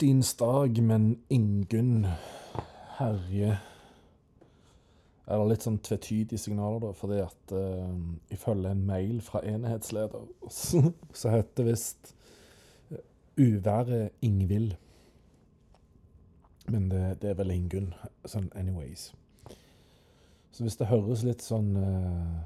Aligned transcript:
Odins 0.00 0.34
dag, 0.34 0.82
men 0.82 1.18
Ingunn 1.28 2.06
herje 2.96 3.58
Er 5.26 5.34
det 5.42 5.48
litt 5.50 5.66
sånn 5.66 5.76
tvetydige 5.84 6.40
signaler, 6.40 6.78
da, 6.80 6.92
fordi 6.96 7.18
at 7.20 7.52
uh, 7.52 7.98
ifølge 8.32 8.72
en 8.72 8.80
mail 8.88 9.18
fra 9.20 9.42
enhetsleder, 9.44 10.22
så, 10.48 10.80
heter 10.80 11.34
heter 11.34 11.68
visst 11.68 12.14
eh, 12.88 13.02
uværet 13.36 14.16
Ingvild. 14.24 14.72
Men 16.72 16.88
det, 16.88 17.02
det, 17.20 17.34
er 17.34 17.38
vel 17.42 17.52
Ingunn, 17.58 17.92
sånn 18.24 18.48
anyways. 18.56 19.10
Så 20.48 20.64
hvis 20.64 20.80
det 20.80 20.88
høres 20.94 21.26
litt 21.28 21.44
sånn 21.44 21.76
uh, 21.76 22.40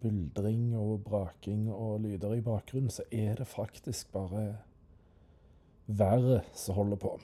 buldring 0.00 0.72
og 0.80 1.04
braking 1.04 1.68
og 1.68 2.00
lyder 2.08 2.38
i 2.40 2.44
bakgrunnen, 2.48 2.88
så 2.88 3.04
er 3.12 3.36
det 3.44 3.50
faktisk 3.52 4.16
bare 4.16 4.48
været 5.98 6.46
som 6.54 6.74
holder 6.74 6.96
på. 7.00 7.14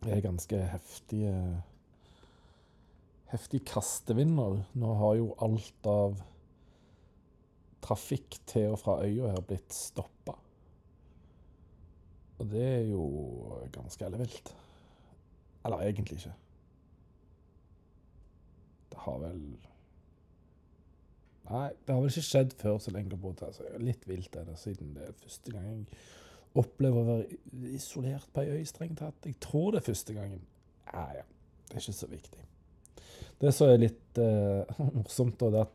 Det 0.00 0.12
er 0.14 0.24
ganske 0.24 0.60
heftige 0.72 1.34
heftig 3.30 3.62
kastevinder. 3.68 4.62
Nå 4.74 4.94
har 4.98 5.16
jo 5.20 5.32
alt 5.44 5.88
av 5.88 6.18
trafikk 7.84 8.40
til 8.50 8.74
og 8.74 8.80
fra 8.82 8.98
øya 9.06 9.32
her 9.34 9.44
blitt 9.46 9.74
stoppa. 9.74 10.36
Og 12.40 12.48
det 12.50 12.64
er 12.64 12.86
jo 12.90 13.04
ganske 13.72 14.04
ellevilt. 14.06 14.54
Eller 15.64 15.84
egentlig 15.84 16.20
ikke. 16.20 16.36
Det 18.90 19.02
har 19.06 19.18
vel 19.26 19.42
Nei, 21.50 21.66
det 21.82 21.90
har 21.90 21.98
vel 21.98 22.12
ikke 22.12 22.22
skjedd 22.22 22.52
før 22.60 22.76
så 22.78 22.92
lenge 22.94 23.10
jeg 23.10 23.16
har 23.16 23.22
bodd 23.24 23.40
her. 23.42 23.50
Så 23.54 23.66
litt 23.82 24.04
vilt 24.06 24.36
er 24.38 24.44
det, 24.46 24.54
siden 24.60 24.92
det 24.94 25.08
er 25.08 25.16
første 25.18 25.50
gang 25.50 25.64
jeg 25.66 26.02
oppleve 26.58 27.00
å 27.00 27.06
være 27.06 27.72
isolert 27.74 28.28
på 28.34 28.42
ei 28.42 28.58
øy, 28.58 28.64
strengt 28.66 28.98
tatt. 28.98 29.26
Jeg 29.26 29.38
tror 29.42 29.70
det 29.72 29.80
er 29.80 29.90
første 29.92 30.14
gangen. 30.16 30.40
Ja, 30.90 31.06
ja. 31.20 31.26
Det 31.68 31.76
er 31.76 31.84
ikke 31.84 31.92
så 31.92 32.08
viktig. 32.10 32.46
Det 33.40 33.54
som 33.54 33.70
er 33.70 33.80
litt 33.80 34.18
uh, 34.18 34.80
morsomt, 34.98 35.40
da, 35.40 35.50
det 35.54 35.60
at 35.62 35.72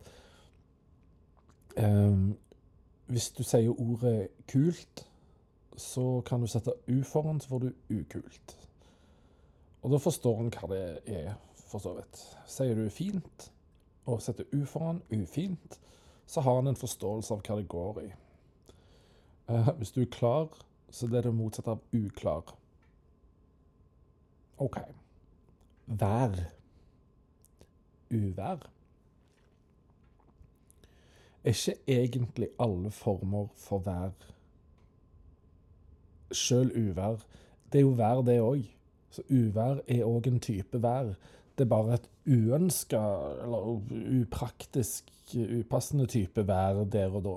um, 1.86 2.36
hvis 3.08 3.30
du 3.38 3.44
sier 3.44 3.70
ordet 3.72 4.28
'kult', 4.48 5.08
så 5.78 6.22
kan 6.26 6.42
du 6.42 6.48
sette 6.48 6.73
U 6.88 7.04
foran, 7.04 7.39
så 7.42 7.50
får 7.50 7.60
du 7.60 7.72
'ukult'. 7.89 8.58
Og 9.82 9.92
da 9.92 9.98
forstår 9.98 10.39
en 10.39 10.52
hva 10.52 10.70
det 10.72 11.00
er, 11.06 11.34
for 11.67 11.80
så 11.80 11.94
vidt. 11.94 12.22
Sier 12.48 12.76
du 12.76 12.89
'fint' 12.89 13.52
og 14.06 14.22
setter 14.22 14.45
U 14.54 14.66
foran, 14.66 15.02
'ufint', 15.12 15.80
så 16.26 16.42
har 16.42 16.56
han 16.56 16.67
en 16.67 16.76
forståelse 16.76 17.34
av 17.34 17.42
hva 17.42 17.56
det 17.56 17.67
går 17.67 18.02
i. 18.02 18.12
Uh, 19.48 19.70
hvis 19.78 19.92
du 19.92 20.02
er 20.02 20.12
klar, 20.12 20.48
så 20.90 21.06
er 21.06 21.22
det 21.22 21.34
motsatte 21.36 21.76
av 21.76 21.82
uklar. 21.94 22.56
OK. 24.58 24.80
Vær. 25.86 26.40
Uvær. 28.12 28.70
Er 31.46 31.54
ikke 31.54 31.76
egentlig 31.88 32.48
alle 32.60 32.92
former 32.92 33.48
for 33.56 33.84
vær 33.86 34.14
Sjøl 36.32 36.72
uvær. 36.73 37.22
Det 37.72 37.80
er 37.80 37.84
jo 37.84 37.94
vær, 38.00 38.22
det 38.26 38.40
òg. 38.42 38.64
Så 39.14 39.22
uvær 39.30 39.84
er 39.88 40.08
òg 40.08 40.28
en 40.28 40.40
type 40.40 40.82
vær. 40.82 41.14
Det 41.56 41.64
er 41.64 41.70
bare 41.70 42.00
et 42.00 42.10
uønska 42.26 43.02
eller 43.44 43.70
upraktisk, 44.22 45.11
upassende 45.36 46.08
type 46.10 46.48
vær 46.48 46.84
der 46.92 47.14
og 47.14 47.23
da. 47.23 47.36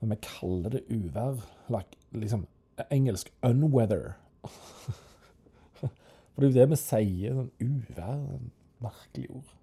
Men 0.00 0.14
vi 0.14 0.16
kaller 0.24 0.76
det 0.76 0.86
uvær. 0.88 1.42
Like, 1.68 1.96
liksom 2.12 2.46
engelsk 2.90 3.32
'unweather'. 3.42 4.12
For 6.32 6.40
det 6.40 6.48
er 6.48 6.52
jo 6.52 6.60
det 6.60 6.70
vi 6.70 6.76
sier. 6.76 7.34
sånn 7.34 7.50
Uvær. 7.60 8.40
Merkelig 8.80 9.30
ord. 9.30 9.54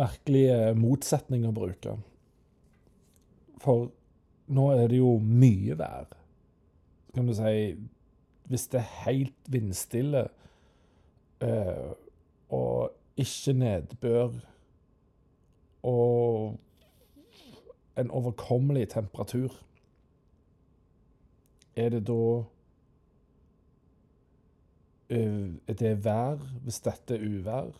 Merkelige 0.00 0.74
motsetninger 0.74 1.50
å 1.50 1.54
bruke. 1.54 1.96
For 3.60 3.90
nå 4.50 4.70
er 4.74 4.88
det 4.88 4.98
jo 4.98 5.18
mye 5.22 5.76
vær. 5.78 6.10
Kan 7.14 7.26
du 7.26 7.34
si 7.34 7.76
Hvis 8.50 8.66
det 8.66 8.80
er 8.80 8.94
helt 9.06 9.46
vindstille 9.46 10.24
øh, 11.40 11.92
og 12.50 12.90
ikke 13.16 13.52
nedbør 13.52 14.32
og 15.86 16.58
en 18.00 18.14
overkommelig 18.16 18.88
temperatur, 18.94 19.54
er 21.78 21.92
det 21.94 22.00
da 22.08 22.22
uh, 25.10 25.50
Er 25.70 25.76
det 25.78 25.92
vær 26.04 26.42
hvis 26.64 26.80
dette 26.84 27.14
er 27.16 27.22
uvær? 27.24 27.70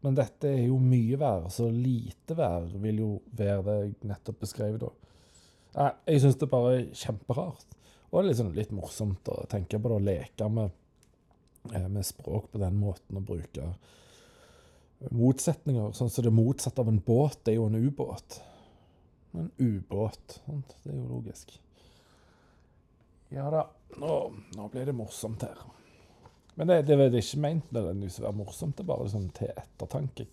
Men 0.00 0.16
dette 0.16 0.48
er 0.48 0.64
jo 0.64 0.78
mye 0.80 1.18
vær, 1.20 1.50
så 1.52 1.68
lite 1.68 2.36
vær 2.36 2.64
vil 2.80 3.02
jo 3.02 3.10
være 3.36 3.62
det 3.66 3.76
jeg 3.80 3.94
nettopp 4.08 4.40
beskrev 4.40 4.78
da. 4.80 4.88
Jeg 6.08 6.22
syns 6.22 6.38
det 6.40 6.46
er 6.48 6.52
bare 6.54 6.78
kjemperart. 6.96 7.76
Og 8.10 8.16
det 8.16 8.22
er 8.22 8.28
liksom 8.30 8.54
litt 8.56 8.72
morsomt 8.74 9.28
å 9.30 9.42
tenke 9.50 9.78
på 9.78 9.90
det, 9.90 9.98
å 10.00 10.06
leke 10.08 10.48
med, 10.50 10.72
eh, 11.74 11.86
med 11.86 12.06
språk 12.06 12.50
på 12.50 12.62
den 12.62 12.80
måten 12.80 13.20
å 13.20 13.22
bruke 13.22 13.68
motsetninger. 15.14 15.92
Sånn 15.94 16.10
som 16.10 16.24
det 16.24 16.32
motsatte 16.34 16.82
av 16.82 16.88
en 16.88 16.98
båt, 17.04 17.44
det 17.44 17.54
er 17.54 17.60
jo 17.60 17.68
en 17.68 17.78
ubåt. 17.86 18.40
En 19.32 19.50
ubåt. 19.58 20.40
Det 20.46 20.92
er 20.92 20.96
jo 20.96 21.08
logisk. 21.08 21.54
Ja 23.30 23.46
da, 23.50 23.66
nå, 24.02 24.14
nå 24.56 24.68
blir 24.72 24.88
det 24.90 24.96
morsomt 24.98 25.44
her. 25.46 25.60
Men 26.58 26.68
det, 26.68 26.82
det 26.88 26.96
er 26.98 27.14
ikke 27.14 27.40
ment 27.40 27.70
nødvendigvis 27.72 28.18
å 28.20 28.24
være 28.26 28.38
morsomt, 28.40 28.74
det 28.76 28.82
er 28.84 28.88
bare 28.90 29.06
liksom 29.06 29.28
til 29.38 29.52
ettertanke. 29.54 30.26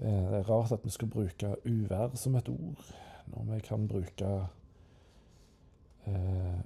Eh, 0.00 0.24
det 0.32 0.38
er 0.40 0.48
rart 0.48 0.72
at 0.72 0.86
vi 0.86 0.94
skal 0.94 1.12
bruke 1.12 1.52
uvær 1.68 2.16
som 2.16 2.38
et 2.40 2.48
ord, 2.48 2.88
når 3.34 3.50
vi 3.50 3.60
kan 3.68 3.84
bruke 3.88 4.30
eh, 6.08 6.62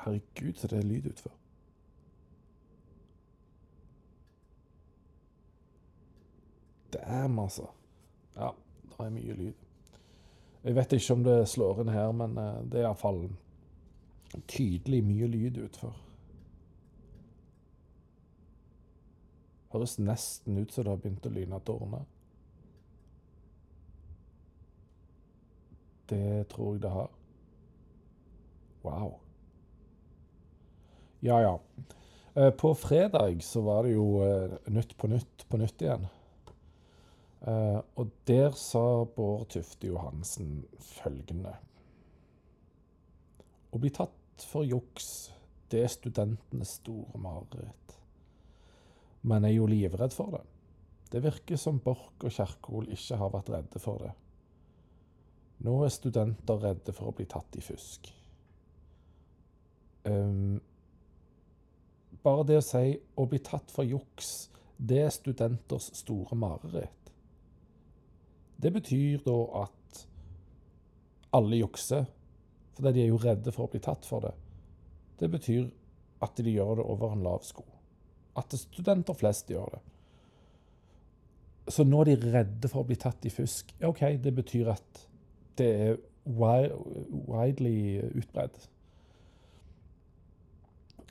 Herregud, 0.00 0.56
så 0.56 0.70
det 0.70 0.78
er 0.78 0.88
lyd 0.88 1.10
utfor. 1.12 1.36
Damn, 6.94 7.38
altså. 7.38 7.68
Ja. 8.36 8.54
Det 9.00 9.08
er 9.08 9.14
mye 9.16 9.36
lyd. 9.38 9.66
Jeg 10.60 10.76
vet 10.76 10.92
ikke 10.92 11.14
om 11.16 11.22
det 11.24 11.38
slår 11.48 11.80
inn 11.80 11.92
her, 11.94 12.10
men 12.12 12.36
eh, 12.36 12.60
det 12.68 12.82
er 12.82 12.88
iallfall 12.90 13.22
tydelig 14.50 15.00
mye 15.06 15.28
lyd 15.30 15.60
utfor. 15.64 15.94
Høres 19.72 19.96
nesten 20.02 20.58
ut 20.58 20.74
som 20.74 20.84
det 20.84 20.92
har 20.92 21.00
begynt 21.00 21.26
å 21.30 21.32
lyne 21.32 21.62
tårner. 21.64 22.04
Det 26.10 26.44
tror 26.50 26.74
jeg 26.74 26.84
det 26.84 26.92
har. 26.92 27.10
Wow. 28.82 29.16
Ja, 31.24 31.40
ja. 31.44 31.56
Eh, 32.34 32.50
på 32.50 32.74
fredag 32.74 33.42
så 33.46 33.60
var 33.60 33.84
det 33.86 33.94
jo 33.94 34.06
eh, 34.24 34.56
Nytt 34.66 34.96
på 34.98 35.08
nytt 35.10 35.46
på 35.48 35.60
nytt 35.60 35.82
igjen. 35.82 36.06
Uh, 37.40 37.80
og 37.96 38.10
der 38.28 38.52
sa 38.58 39.04
Bård 39.16 39.48
Tufte 39.54 39.88
Johansen 39.88 40.58
følgende 40.76 41.54
Å 43.72 43.80
bli 43.80 43.88
tatt 43.96 44.44
for 44.44 44.66
juks, 44.68 45.30
det 45.72 45.80
er 45.86 45.92
studentenes 45.92 46.74
store 46.82 47.20
mareritt. 47.22 47.96
Jeg 49.24 49.44
er 49.44 49.54
jo 49.54 49.68
livredd 49.70 50.12
for 50.16 50.36
det. 50.36 50.42
Det 51.12 51.22
virker 51.24 51.58
som 51.60 51.80
Borch 51.82 52.24
og 52.24 52.32
Kjerkol 52.32 52.88
ikke 52.92 53.18
har 53.20 53.32
vært 53.32 53.50
redde 53.52 53.82
for 53.82 54.04
det. 54.04 54.12
Nå 55.66 55.74
er 55.84 55.92
studenter 55.92 56.60
redde 56.60 56.94
for 56.96 57.10
å 57.10 57.16
bli 57.16 57.26
tatt 57.28 57.56
i 57.58 57.64
fusk. 57.64 58.08
Um, 60.08 60.60
bare 62.24 62.46
det 62.48 62.60
å 62.60 62.64
si 62.64 62.94
å 63.16 63.26
bli 63.28 63.40
tatt 63.44 63.72
for 63.72 63.84
juks, 63.84 64.48
det 64.76 65.02
er 65.04 65.12
studenters 65.12 65.90
store 65.98 66.38
mareritt. 66.38 67.12
Det 68.60 68.72
betyr 68.74 69.22
da 69.24 69.36
at 69.62 70.06
alle 71.36 71.60
jukser, 71.60 72.08
fordi 72.76 72.92
de 72.96 73.04
er 73.04 73.12
jo 73.12 73.20
redde 73.22 73.52
for 73.54 73.68
å 73.68 73.72
bli 73.72 73.80
tatt 73.84 74.08
for 74.08 74.24
det. 74.24 74.32
Det 75.20 75.28
betyr 75.30 75.68
at 76.24 76.36
de 76.36 76.52
gjør 76.52 76.80
det 76.80 76.88
over 76.92 77.14
en 77.14 77.24
lav 77.24 77.44
sko. 77.46 77.64
At 78.36 78.52
studenter 78.56 79.16
flest 79.16 79.50
gjør 79.52 79.76
det. 79.76 79.80
Så 81.70 81.84
nå 81.86 82.02
er 82.02 82.10
de 82.10 82.32
redde 82.34 82.70
for 82.70 82.82
å 82.82 82.88
bli 82.88 82.98
tatt 83.00 83.24
i 83.28 83.32
fusk. 83.32 83.72
OK, 83.86 84.02
det 84.22 84.32
betyr 84.34 84.72
at 84.74 85.04
det 85.60 85.70
er 85.86 85.98
widely 86.24 88.00
utbredt. 88.16 88.68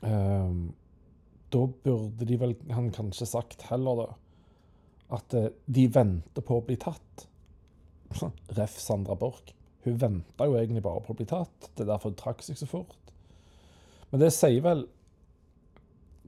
Um, 0.02 0.70
da 1.52 1.64
burde 1.84 2.26
de 2.26 2.38
vel 2.40 2.54
han 2.72 2.90
kanskje 2.94 3.28
sagt 3.28 3.66
heller, 3.68 4.04
da, 4.04 4.08
at 5.16 5.36
uh, 5.36 5.50
de 5.66 5.86
venter 5.92 6.46
på 6.46 6.60
å 6.60 6.64
bli 6.66 6.78
tatt. 6.80 7.26
Ref. 8.10 8.78
Sandra 8.80 9.14
Borch. 9.14 9.54
Hun 9.84 10.00
venta 10.00 10.46
jo 10.46 10.56
egentlig 10.58 10.82
bare 10.84 11.02
på 11.04 11.14
å 11.14 11.18
bli 11.18 11.28
tatt. 11.28 11.70
Det 11.74 11.84
er 11.84 11.92
derfor 11.92 12.12
hun 12.12 12.18
trakk 12.20 12.42
seg 12.44 12.58
så 12.60 12.68
fort. 12.68 12.96
Men 14.10 14.24
det 14.24 14.32
sier 14.34 14.60
vel 14.64 14.84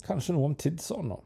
kanskje 0.07 0.37
noe 0.37 0.51
om 0.51 0.57
tidsånda. 0.59 1.19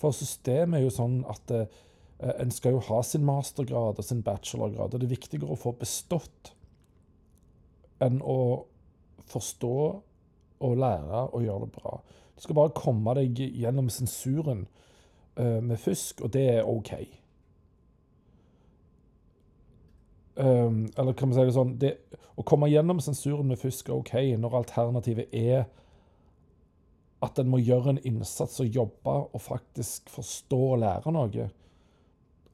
For 0.00 0.14
systemet 0.16 0.80
er 0.80 0.86
jo 0.86 0.94
sånn 0.94 1.20
at 1.28 1.52
eh, 1.54 1.68
en 2.36 2.52
skal 2.52 2.76
jo 2.76 2.84
ha 2.88 3.00
sin 3.04 3.24
mastergrad 3.26 4.00
og 4.00 4.06
sin 4.06 4.22
bachelorgrad, 4.24 4.94
og 4.94 5.00
det 5.00 5.08
er 5.08 5.16
viktigere 5.16 5.52
å 5.52 5.60
få 5.60 5.74
bestått 5.80 6.52
enn 8.04 8.20
å 8.20 8.66
forstå 9.26 9.76
og 10.66 10.80
lære 10.80 11.22
og 11.26 11.44
gjøre 11.44 11.66
det 11.66 11.74
bra. 11.76 11.98
Du 12.36 12.44
skal 12.44 12.58
bare 12.58 12.76
komme 12.76 13.14
deg 13.16 13.40
gjennom 13.40 13.88
sensuren 13.92 14.66
uh, 15.40 15.60
med 15.64 15.80
fusk, 15.80 16.20
og 16.24 16.34
det 16.36 16.44
er 16.58 16.68
OK. 16.68 16.92
Um, 20.36 20.86
eller 20.96 21.16
kan 21.16 21.30
vi 21.30 21.38
si 21.38 21.44
det 21.48 21.54
sånn 21.56 21.70
det, 21.80 21.94
Å 22.36 22.42
komme 22.44 22.68
gjennom 22.68 22.98
sensuren 23.00 23.48
med 23.48 23.56
fusk 23.56 23.88
er 23.88 23.94
OK 23.96 24.10
når 24.36 24.58
alternativet 24.58 25.32
er 25.32 25.62
at 27.24 27.38
en 27.40 27.48
må 27.48 27.62
gjøre 27.62 27.94
en 27.94 28.00
innsats 28.04 28.60
og 28.60 28.74
jobbe 28.76 29.14
og 29.24 29.40
faktisk 29.40 30.10
forstå 30.12 30.58
og 30.74 30.82
lære 30.82 31.12
noe. 31.16 31.46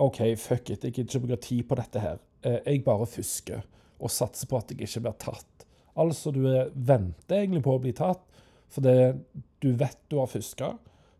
OK, 0.02 0.20
fuck 0.38 0.70
it, 0.70 0.86
jeg 0.86 0.94
gidder 0.94 1.08
ikke 1.08 1.24
bruke 1.24 1.40
tid 1.42 1.64
på 1.66 1.78
dette 1.80 2.02
her. 2.04 2.22
Eh, 2.46 2.60
jeg 2.70 2.84
bare 2.86 3.08
fusker 3.10 3.66
og 3.98 4.10
satser 4.14 4.46
på 4.50 4.60
at 4.60 4.70
jeg 4.70 4.86
ikke 4.86 5.02
blir 5.08 5.18
tatt. 5.26 5.66
Altså, 5.98 6.30
du 6.32 6.46
venter 6.46 7.42
egentlig 7.42 7.64
på 7.66 7.74
å 7.74 7.82
bli 7.82 7.92
tatt 7.96 8.22
fordi 8.72 9.12
du 9.60 9.74
vet 9.76 9.98
du 10.08 10.16
har 10.16 10.30
fuska, 10.32 10.70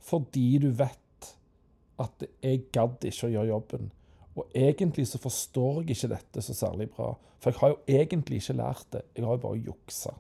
fordi 0.00 0.46
du 0.62 0.70
vet 0.72 1.34
at 2.00 2.24
jeg 2.40 2.62
gadd 2.72 3.04
ikke 3.04 3.28
å 3.28 3.32
gjøre 3.34 3.50
jobben. 3.50 3.90
Og 4.36 4.48
egentlig 4.56 5.06
så 5.10 5.20
forstår 5.20 5.82
jeg 5.82 5.96
ikke 5.96 6.12
dette 6.14 6.42
så 6.42 6.54
særlig 6.56 6.88
bra, 6.90 7.12
for 7.40 7.50
jeg 7.50 7.60
har 7.60 7.72
jo 7.74 7.98
egentlig 8.00 8.40
ikke 8.40 8.56
lært 8.56 8.86
det. 8.92 9.02
Jeg 9.16 9.26
har 9.26 9.36
jo 9.36 9.44
bare 9.44 9.64
juksa. 9.66 10.14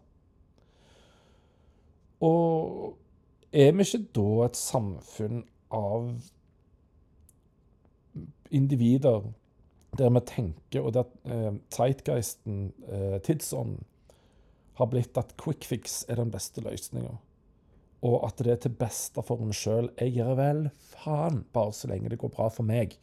Og 2.22 2.98
er 3.52 3.72
vi 3.72 3.86
ikke 3.86 4.04
da 4.16 4.28
et 4.46 4.58
samfunn 4.58 5.44
av 5.72 6.10
individer 8.52 9.32
der 9.98 10.12
vi 10.12 10.22
tenker, 10.28 10.84
og 10.86 10.94
der 10.96 11.08
eh, 11.28 11.52
Zeitgeisten, 11.72 12.72
eh, 12.88 13.18
tidsånden, 13.20 13.82
har 14.80 14.88
blitt 14.88 15.18
at 15.20 15.34
quick 15.36 15.66
fix 15.68 16.00
er 16.08 16.16
den 16.16 16.30
beste 16.32 16.62
løsninga. 16.64 17.12
Og 18.02 18.22
at 18.26 18.40
det 18.40 18.54
er 18.54 18.60
til 18.64 18.72
beste 18.74 19.22
for 19.22 19.42
en 19.44 19.52
sjøl. 19.52 19.90
Jeg 20.00 20.14
gjør 20.16 20.32
vel 20.38 20.62
faen, 20.94 21.42
bare 21.52 21.74
så 21.76 21.90
lenge 21.90 22.08
det 22.08 22.18
går 22.22 22.32
bra 22.32 22.48
for 22.50 22.64
meg. 22.66 22.96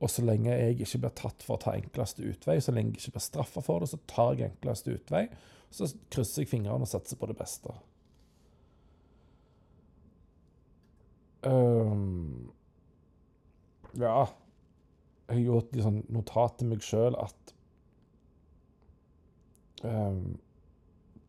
Og 0.00 0.08
så 0.08 0.24
lenge 0.24 0.54
jeg 0.54 0.80
ikke 0.80 1.02
blir 1.02 1.14
tatt 1.18 1.44
for 1.44 1.58
å 1.58 1.60
ta 1.60 1.74
enkleste 1.76 2.24
utvei, 2.24 2.56
så 2.64 2.72
lenge 2.72 2.94
jeg 2.94 3.02
ikke 3.02 3.18
blir 3.18 3.26
straffa 3.26 3.62
for 3.64 3.82
det, 3.82 3.90
så 3.92 4.00
tar 4.08 4.38
jeg 4.38 4.54
enkleste 4.54 4.96
utvei. 4.96 5.26
Så 5.70 5.90
krysser 6.10 6.44
jeg 6.44 6.50
fingrene 6.50 6.86
og 6.86 6.90
satser 6.90 7.20
på 7.20 7.28
det 7.30 7.36
beste. 7.38 7.74
Um, 11.46 12.50
ja 13.96 14.26
Jeg 15.30 15.38
har 15.38 15.40
gjort 15.40 15.70
litt 15.72 15.86
sånn 15.86 16.02
notat 16.12 16.58
til 16.60 16.68
meg 16.68 16.82
sjøl 16.84 17.14
at 17.16 17.52
um, 19.88 20.36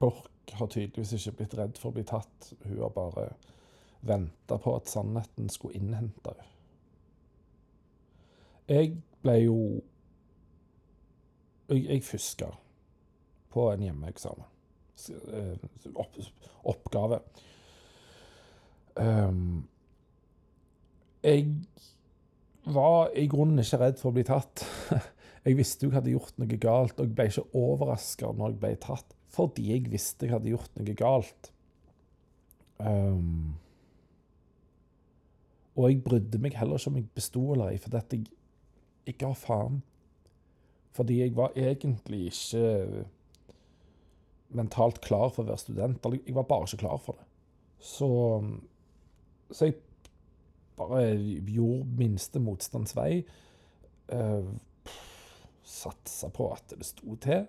Borch 0.02 0.28
har 0.58 0.68
tydeligvis 0.68 1.14
ikke 1.16 1.38
blitt 1.38 1.56
redd 1.56 1.80
for 1.80 1.92
å 1.92 1.96
bli 1.96 2.04
tatt. 2.08 2.52
Hun 2.66 2.82
har 2.82 2.92
bare 2.96 3.30
venta 4.02 4.58
på 4.60 4.74
at 4.76 4.90
sannheten 4.90 5.52
skulle 5.54 5.78
innhente 5.78 6.34
henne. 6.34 6.48
Jeg 8.72 8.94
ble 9.24 9.38
jo 9.44 9.58
Jeg, 11.72 11.86
jeg 11.88 12.04
fuska 12.04 12.52
på 13.52 13.66
en 13.72 13.84
hjemmeeksamen. 13.84 14.48
Eh, 15.10 15.92
opp, 15.96 16.18
oppgave. 16.72 17.20
Um, 18.96 19.68
jeg 21.24 21.48
var 22.64 23.12
i 23.16 23.26
grunnen 23.32 23.60
ikke 23.64 23.80
redd 23.82 24.00
for 24.02 24.12
å 24.12 24.16
bli 24.16 24.26
tatt. 24.28 24.66
Jeg 25.42 25.58
visste 25.58 25.88
jo 25.88 25.90
jeg 25.90 25.96
hadde 25.96 26.12
gjort 26.14 26.36
noe 26.38 26.58
galt, 26.62 27.00
og 27.02 27.08
jeg 27.08 27.16
ble 27.18 27.24
ikke 27.32 27.58
overraska 27.58 28.28
når 28.38 28.52
jeg 28.52 28.58
ble 28.62 28.70
tatt, 28.84 29.16
fordi 29.34 29.64
jeg 29.72 29.88
visste 29.90 30.28
jeg 30.28 30.36
hadde 30.36 30.52
gjort 30.52 30.76
noe 30.78 30.94
galt. 31.00 31.50
Um, 32.78 33.56
og 35.74 35.88
jeg 35.88 35.98
brydde 36.06 36.44
meg 36.44 36.60
heller 36.60 36.78
ikke 36.78 36.92
om 36.94 37.00
jeg 37.00 37.08
besto 37.18 37.42
eller 37.56 37.74
ei, 37.74 37.80
for 37.82 37.96
dette 37.96 38.20
jeg 38.20 38.30
ikke 39.10 39.32
har 39.32 39.40
faen. 39.40 39.82
Fordi 40.96 41.22
jeg 41.22 41.36
var 41.38 41.56
egentlig 41.56 42.26
ikke 42.32 43.06
mentalt 44.52 45.00
klar 45.04 45.30
for 45.32 45.46
å 45.46 45.52
være 45.52 45.64
student. 45.64 46.04
Eller 46.06 46.20
jeg 46.26 46.36
var 46.36 46.50
bare 46.50 46.68
ikke 46.68 46.84
klar 46.84 47.00
for 47.02 47.20
det. 47.20 47.28
Så, 47.82 48.10
så 49.50 49.70
jeg 49.70 49.80
bare 50.78 51.06
gjorde 51.16 51.88
minste 51.98 52.42
motstands 52.44 52.96
vei. 52.98 53.24
Uh, 54.12 54.52
Satsa 55.72 56.28
på 56.34 56.50
at 56.52 56.74
det 56.76 56.86
sto 56.86 57.16
til. 57.24 57.46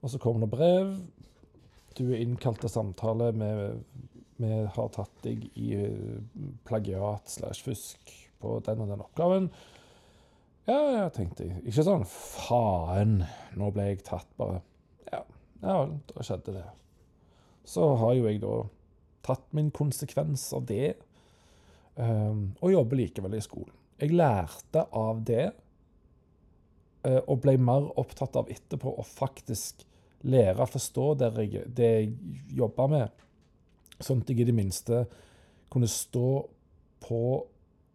Og 0.00 0.12
så 0.12 0.20
kom 0.22 0.40
det 0.40 0.50
brev. 0.52 0.94
Du 1.98 2.06
er 2.12 2.22
innkalt 2.22 2.62
til 2.62 2.70
samtale. 2.72 3.32
Vi 4.40 4.50
har 4.76 4.92
tatt 4.94 5.24
deg 5.24 5.42
i 5.58 5.72
eh, 5.76 6.20
plagiat 6.64 7.28
slash 7.28 7.66
fusk 7.66 8.12
på 8.40 8.54
den 8.64 8.84
og 8.84 8.92
den 8.92 9.02
oppgaven. 9.04 9.50
Ja, 10.68 10.80
ja, 10.92 11.06
tenkte 11.14 11.46
jeg. 11.46 11.62
Ikke 11.70 11.84
sånn 11.86 12.04
faen, 12.08 13.22
nå 13.58 13.70
ble 13.74 13.88
jeg 13.90 14.02
tatt, 14.06 14.28
bare. 14.38 14.60
Ja, 15.08 15.22
ja 15.62 15.76
vel, 15.82 15.96
da 16.10 16.26
skjedde 16.26 16.56
det. 16.58 16.66
Så 17.68 17.86
har 18.00 18.16
jo 18.18 18.26
jeg 18.28 18.42
da 18.42 18.56
tatt 19.26 19.46
min 19.56 19.70
konsekvens 19.74 20.46
av 20.56 20.64
det 20.68 20.94
um, 21.94 22.50
og 22.60 22.72
jobber 22.72 23.00
likevel 23.00 23.36
i 23.36 23.44
skolen. 23.44 23.74
Jeg 24.00 24.16
lærte 24.16 24.86
av 24.96 25.20
det, 25.28 25.50
uh, 27.06 27.20
og 27.20 27.42
ble 27.44 27.56
mer 27.60 27.90
opptatt 28.00 28.38
av 28.40 28.50
etterpå 28.52 28.94
å 28.96 29.06
faktisk 29.06 29.84
lære 30.28 30.60
å 30.60 30.68
forstå 30.68 31.06
det 31.20 31.30
jeg, 31.46 31.64
det 31.76 31.90
jeg 31.90 32.10
jobba 32.56 32.88
med, 32.92 33.24
sånn 34.00 34.20
at 34.24 34.32
jeg 34.32 34.42
i 34.42 34.48
det 34.48 34.56
minste 34.56 35.04
kunne 35.72 35.88
stå 35.88 36.28
på 37.04 37.22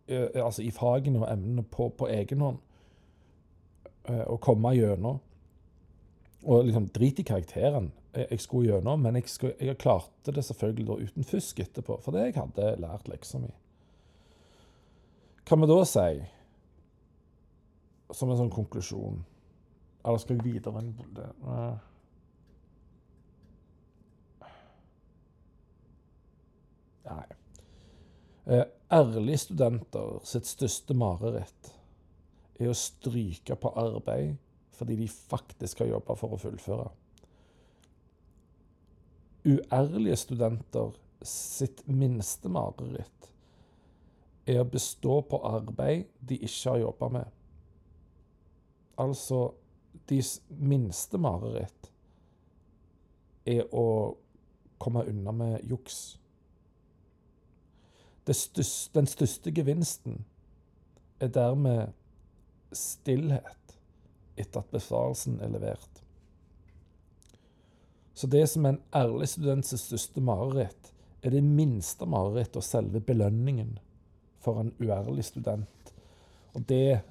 altså 0.08 0.62
i 0.62 0.72
fagene 0.72 1.24
og 1.24 1.30
emnene 1.32 1.64
på, 1.64 1.90
på 1.98 2.08
egen 2.14 2.44
hånd 2.46 2.60
og 4.06 4.38
komme 4.46 4.76
gjennom. 4.78 5.18
Og 6.46 6.68
liksom 6.68 6.92
drit 6.94 7.20
i 7.20 7.26
karakteren 7.26 7.90
jeg 8.16 8.40
skulle 8.40 8.70
gjennom, 8.70 9.02
men 9.02 9.18
jeg, 9.18 9.30
skulle, 9.34 9.56
jeg 9.60 9.80
klarte 9.82 10.32
det 10.32 10.46
selvfølgelig 10.46 10.86
da 10.88 10.98
uten 11.10 11.26
fusk 11.28 11.60
etterpå, 11.66 11.98
for 12.06 12.16
det 12.16 12.28
jeg 12.28 12.38
hadde 12.38 12.76
lært 12.84 13.10
leksa 13.10 13.42
mi 13.42 13.50
kan 15.46 15.62
vi 15.62 15.68
da 15.68 15.86
si, 15.86 16.14
som 18.14 18.32
en 18.32 18.40
sånn 18.40 18.54
konklusjon 18.54 19.20
Eller 20.06 20.22
skal 20.22 20.40
jeg 20.40 20.46
videre 20.46 20.82
inn 20.82 20.94
på 20.98 21.06
det? 21.18 21.26
Nei. 27.06 27.26
Eh, 28.46 28.66
ærlige 28.94 29.38
studenter 29.38 30.20
sitt 30.28 30.48
største 30.50 30.94
mareritt 30.98 31.72
er 32.60 32.70
å 32.72 32.78
stryke 32.78 33.58
på 33.60 33.72
arbeid 33.80 34.36
fordi 34.76 34.98
de 35.00 35.08
faktisk 35.08 35.82
har 35.82 35.94
jobba 35.94 36.16
for 36.20 36.36
å 36.36 36.40
fullføre. 36.40 36.90
Uærlige 39.46 40.18
studenter 40.20 40.92
sitt 41.26 41.86
minste 41.88 42.52
mareritt 42.52 43.30
er 44.46 44.62
å 44.62 44.70
bestå 44.70 45.22
på 45.30 45.40
arbeid 45.48 46.06
de 46.20 46.38
ikke 46.44 46.76
har 46.76 46.84
jobba 46.84 47.10
med. 47.18 47.32
Altså 49.02 49.40
deres 50.10 50.38
minste 50.50 51.18
mareritt 51.18 51.90
er 53.46 53.66
å 53.74 53.88
komme 54.82 55.06
unna 55.10 55.32
med 55.32 55.66
juks. 55.70 56.18
Største, 58.26 58.90
den 58.96 59.08
største 59.08 59.52
gevinsten 59.54 60.24
er 61.22 61.30
dermed 61.30 61.94
stillhet 62.74 63.76
etter 64.36 64.64
at 64.64 64.74
besvarelsen 64.74 65.38
er 65.40 65.54
levert. 65.54 66.02
Så 68.16 68.28
det 68.28 68.48
som 68.50 68.66
er 68.66 68.76
en 68.76 68.84
ærlig 68.96 69.28
students 69.30 69.76
største 69.80 70.22
mareritt, 70.22 70.92
er 71.22 71.34
det 71.34 71.44
minste 71.44 72.06
marerittet 72.06 72.62
og 72.62 72.64
selve 72.64 73.02
belønningen 73.02 73.78
for 74.40 74.62
en 74.62 74.74
uærlig 74.80 75.26
student. 75.26 75.94
Og 76.54 76.70
det 76.70 77.02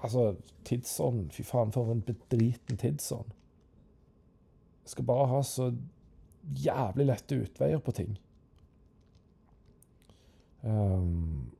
Altså, 0.00 0.34
tidsånd 0.64 1.30
Fy 1.34 1.44
faen, 1.44 1.72
for 1.72 1.92
en 1.92 2.02
bedriten 2.02 2.78
tidsånd. 2.80 3.34
Skal 4.88 5.04
bare 5.04 5.26
ha 5.28 5.42
så 5.44 5.70
jævlig 6.56 7.06
lette 7.10 7.36
utveier 7.36 7.82
på 7.84 7.92
ting. 7.92 8.14
Um, 10.62 11.50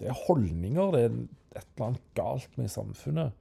det 0.00 0.10
er 0.10 0.24
holdninger. 0.26 0.92
Det 0.92 1.02
er 1.02 1.10
et 1.56 1.68
eller 1.76 1.86
annet 1.90 2.08
galt 2.18 2.58
med 2.60 2.72
samfunnet. 2.72 3.32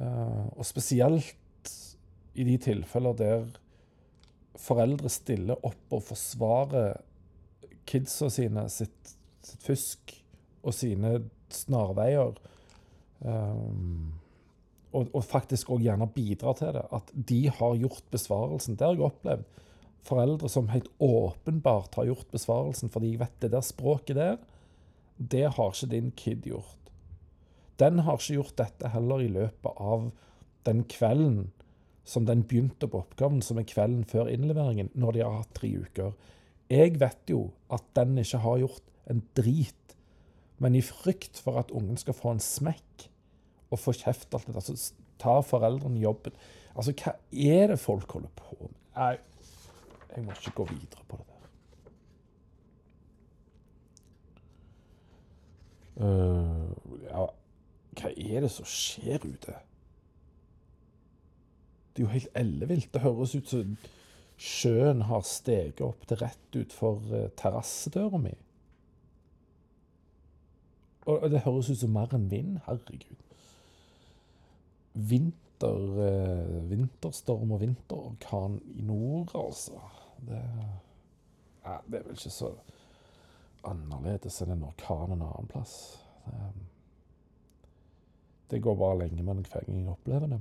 Uh, 0.00 0.46
og 0.56 0.64
spesielt 0.64 1.36
i 2.34 2.46
de 2.46 2.56
tilfeller 2.62 3.16
der 3.18 3.50
foreldre 4.60 5.10
stiller 5.12 5.60
opp 5.66 5.92
og 5.92 6.04
forsvarer 6.08 7.00
kidsa 7.88 8.30
sine 8.32 8.66
sitt, 8.72 9.14
sitt 9.44 9.66
fusk 9.66 10.14
og 10.62 10.74
sine 10.76 11.18
snarveier. 11.52 12.36
Um, 13.20 14.12
og, 14.90 15.06
og, 15.12 15.22
faktisk 15.24 15.70
òg 15.70 15.84
gjerne 15.84 16.08
bidrar 16.10 16.56
til 16.58 16.72
det. 16.74 16.84
At 16.96 17.12
de 17.14 17.40
har 17.48 17.76
gjort 17.78 18.06
besvarelsen. 18.10 18.76
Det 18.78 18.86
har 18.86 18.96
jeg 18.96 19.06
opplevd. 19.06 19.60
Foreldre 20.06 20.48
som 20.48 20.70
helt 20.72 20.88
åpenbart 20.98 21.94
har 21.98 22.08
gjort 22.08 22.30
besvarelsen 22.32 22.92
fordi 22.92 23.14
jeg 23.14 23.22
vet 23.22 23.40
det 23.42 23.52
der 23.52 23.64
språket 23.64 24.16
der, 24.16 24.36
det 25.20 25.46
har 25.56 25.72
ikke 25.74 25.90
din 25.92 26.12
kid 26.16 26.46
gjort. 26.48 26.76
Den 27.80 28.02
har 28.04 28.18
ikke 28.18 28.38
gjort 28.38 28.56
dette 28.60 28.92
heller 28.92 29.22
i 29.24 29.32
løpet 29.32 29.80
av 29.80 30.10
den 30.68 30.84
kvelden 30.88 31.50
som 32.04 32.26
den 32.26 32.42
begynte 32.48 32.88
på 32.90 33.02
oppgaven, 33.04 33.42
som 33.44 33.60
er 33.60 33.68
kvelden 33.68 34.04
før 34.08 34.30
innleveringen, 34.32 34.90
når 34.98 35.14
de 35.14 35.22
har 35.24 35.36
hatt 35.42 35.52
tre 35.56 35.70
uker. 35.84 36.14
Jeg 36.70 36.96
vet 37.00 37.30
jo 37.30 37.50
at 37.72 37.84
den 37.98 38.18
ikke 38.18 38.40
har 38.42 38.62
gjort 38.62 38.90
en 39.10 39.22
drit, 39.36 39.94
men 40.60 40.76
i 40.76 40.82
frykt 40.84 41.40
for 41.40 41.60
at 41.60 41.72
ungen 41.76 42.00
skal 42.00 42.16
få 42.16 42.34
en 42.34 42.42
smekk 42.42 43.06
og 43.70 43.80
få 43.80 43.94
kjeft 43.96 44.34
alt 44.34 44.48
det 44.50 44.64
så 44.66 44.76
tar 45.20 45.44
foreldrene 45.46 46.00
jobben. 46.02 46.34
Altså, 46.74 46.94
hva 46.96 47.14
er 47.30 47.72
det 47.72 47.80
folk 47.80 48.10
holder 48.16 48.32
på 48.38 48.56
med? 48.62 48.76
Jeg 50.16 50.24
må 50.24 50.34
ikke 50.34 50.50
gå 50.50 50.64
videre 50.72 51.04
på 51.08 51.16
det 51.16 51.26
der. 51.28 51.36
Uh, 56.00 56.70
ja, 57.04 57.26
hva 58.00 58.10
er 58.10 58.44
det 58.46 58.50
som 58.54 58.66
skjer 58.68 59.22
ute? 59.26 59.56
Det 61.90 62.02
er 62.02 62.06
jo 62.06 62.14
helt 62.14 62.38
ellevilt. 62.40 62.92
Det 62.94 63.02
høres 63.04 63.34
ut 63.36 63.50
som 63.50 63.74
sjøen 64.40 65.04
har 65.10 65.26
steget 65.28 65.82
opp 65.84 66.06
til 66.08 66.22
rett 66.22 66.60
utfor 66.62 67.02
uh, 67.12 67.28
terrassedøra 67.36 68.22
mi. 68.22 68.34
Og 71.10 71.28
det 71.32 71.44
høres 71.44 71.70
ut 71.70 71.82
som 71.82 71.92
mer 71.92 72.12
enn 72.16 72.30
vind. 72.32 72.58
Herregud. 72.66 73.20
Vinter, 74.94 75.80
uh, 76.00 76.70
vinterstorm 76.70 77.52
og 77.54 77.60
vinterorkan 77.66 78.60
i 78.72 78.86
nord, 78.88 79.36
altså. 79.36 79.84
Det, 80.26 80.42
ja, 81.64 81.78
det 81.86 82.00
er 82.00 82.04
vel 82.06 82.16
ikke 82.16 82.32
så 82.34 82.52
annerledes 83.68 84.40
enn 84.42 84.54
en 84.54 84.68
orkan 84.68 85.12
en 85.14 85.24
annen 85.24 85.50
plass. 85.50 85.74
Det, 86.24 86.48
det 88.50 88.62
går 88.64 88.78
bare 88.80 89.02
lenge 89.04 89.24
gang 89.24 89.44
jeg 89.68 89.88
opplever 89.92 90.32
det. 90.34 90.40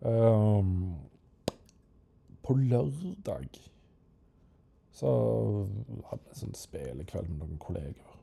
Um, 0.00 0.96
på 2.42 2.54
lørdag 2.56 3.48
så 4.92 5.10
hadde 6.08 6.22
vi 6.22 6.30
en 6.30 6.38
sånn 6.38 6.56
spillekveld 6.56 7.28
med 7.28 7.42
noen 7.42 7.60
kolleger. 7.60 8.14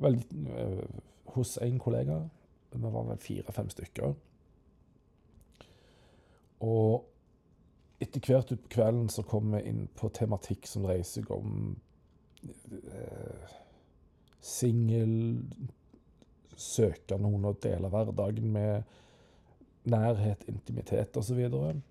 Vel, 0.00 0.16
uh, 0.48 0.84
hos 1.34 1.56
én 1.64 1.80
kollega. 1.80 2.22
Vi 2.72 2.80
var 2.84 3.04
vel 3.10 3.20
fire-fem 3.20 3.68
stykker. 3.72 4.16
Og 6.64 7.06
etter 8.02 8.20
hvert 8.20 8.52
utpå 8.52 8.72
kvelden 8.76 9.08
så 9.12 9.24
kom 9.26 9.52
vi 9.54 9.62
inn 9.68 9.86
på 9.96 10.10
tematikk 10.14 10.68
som 10.68 10.84
dreier 10.86 11.06
seg 11.06 11.28
om 11.32 11.76
eh, 12.46 13.56
singel, 14.44 15.14
søke 16.56 17.18
noen 17.20 17.48
å 17.48 17.56
dele 17.60 17.90
hverdagen 17.92 18.52
med, 18.52 18.96
nærhet, 19.86 20.42
intimitet 20.50 21.16
osv. 21.16 21.38
Og, 21.46 21.82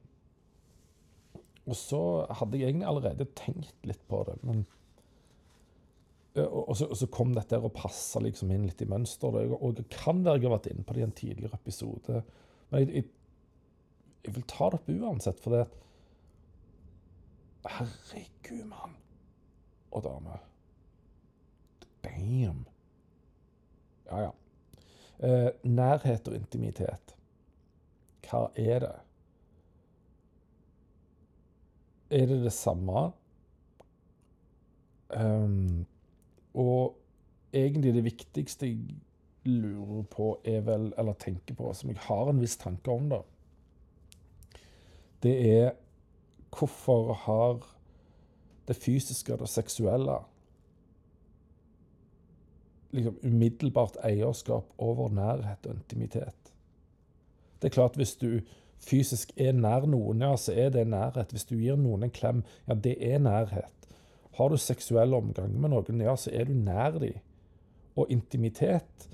og 1.65 1.77
så 1.79 2.01
hadde 2.41 2.59
jeg 2.59 2.73
egentlig 2.73 2.89
allerede 2.89 3.29
tenkt 3.37 3.87
litt 3.87 4.01
på 4.11 4.23
det, 4.27 4.39
men 4.45 4.65
og 6.35 6.73
så, 6.75 6.89
og 6.91 6.97
så, 6.99 7.07
kom 7.07 7.29
dette 7.31 7.55
og 7.63 7.71
passa 7.77 8.19
liksom 8.19 8.49
inn 8.51 8.65
litt 8.67 8.81
i 8.83 8.89
mønsteret. 8.91 9.53
Og 9.55 9.77
det 9.77 9.85
kan 9.93 10.19
være 10.25 10.41
jeg 10.41 10.49
har 10.49 10.55
vært 10.57 10.65
inne 10.67 10.83
på 10.83 10.95
det 10.95 10.99
i 10.99 11.05
en 11.05 11.13
tidligere 11.15 11.55
episode. 11.55 12.23
Men 12.67 12.83
jeg, 12.83 12.89
jeg 12.91 13.05
jeg 14.25 14.35
vil 14.35 14.45
ta 14.49 14.69
det 14.71 14.79
opp 14.79 14.89
uansett, 14.89 15.41
for 15.41 15.55
det 15.55 15.65
Herregud, 17.65 18.65
mann 18.69 18.93
og 19.95 20.03
dame. 20.05 20.37
Damn. 22.03 22.65
Ja, 24.05 24.19
ja. 24.27 24.31
Eh, 25.25 25.49
nærhet 25.63 26.27
og 26.27 26.35
intimitet. 26.37 27.15
Hva 28.27 28.43
er 28.59 28.83
det? 28.83 28.93
Er 32.19 32.29
det 32.29 32.41
det 32.43 32.53
samme? 32.53 33.07
Um, 35.09 35.85
og 36.53 36.97
egentlig 37.53 37.95
det 37.95 38.05
viktigste 38.05 38.69
jeg 38.69 38.99
lurer 39.45 40.03
på, 40.11 40.35
er 40.45 40.61
vel, 40.65 40.91
eller 40.97 41.17
tenker 41.17 41.57
på, 41.57 41.73
som 41.73 41.89
jeg 41.89 42.03
har 42.05 42.29
en 42.29 42.41
viss 42.41 42.57
tanke 42.61 42.91
om, 42.91 43.09
da 43.09 43.23
det 45.25 45.35
er 45.49 45.73
hvorfor 46.55 47.13
har 47.25 47.59
det 48.67 48.77
fysiske 48.77 49.33
og 49.33 49.41
det 49.43 49.49
seksuelle 49.51 50.21
liksom 52.95 53.17
umiddelbart 53.23 53.97
eierskap 54.07 54.71
over 54.77 55.09
nærhet 55.11 55.67
og 55.67 55.73
intimitet. 55.75 56.53
Det 57.61 57.69
er 57.69 57.73
klart 57.75 57.97
hvis 57.99 58.15
du 58.15 58.39
fysisk 58.85 59.33
er 59.37 59.55
nær 59.55 59.87
noen, 59.89 60.21
ja, 60.21 60.35
så 60.39 60.53
er 60.55 60.71
det 60.71 60.85
nærhet. 60.87 61.31
Hvis 61.33 61.47
du 61.49 61.55
gir 61.57 61.79
noen 61.79 62.05
en 62.05 62.13
klem, 62.13 62.43
ja, 62.67 62.75
det 62.75 62.95
er 63.03 63.19
nærhet. 63.19 63.89
Har 64.35 64.51
du 64.51 64.57
seksuell 64.59 65.13
omgang 65.15 65.53
med 65.59 65.73
noen, 65.73 66.03
ja, 66.03 66.15
så 66.19 66.31
er 66.33 66.47
du 66.47 66.53
nær 66.53 66.99
dem. 66.99 67.19
Og 67.95 68.11
intimitet 68.11 69.09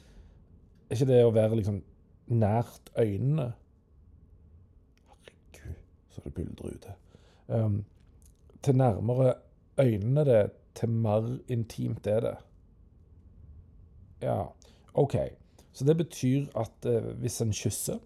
er 0.90 0.96
ikke 0.98 1.10
det 1.10 1.24
å 1.26 1.34
være 1.34 1.58
liksom 1.60 1.82
nært 2.32 2.90
øynene 2.98 3.52
så 6.12 6.22
det 6.24 6.34
buldrer 6.36 6.76
ute. 6.76 6.96
Um, 7.48 7.84
til 8.64 8.78
nærmere 8.78 9.34
øynene 9.80 10.26
det, 10.26 10.52
til 10.76 10.90
mer 10.90 11.38
intimt 11.48 12.08
er 12.08 12.20
det. 12.20 12.36
Ja, 14.22 14.44
OK. 14.94 15.16
Så 15.74 15.86
det 15.86 15.98
betyr 15.98 16.46
at 16.56 16.86
uh, 16.86 17.12
hvis 17.20 17.42
en 17.42 17.54
kysser 17.54 18.00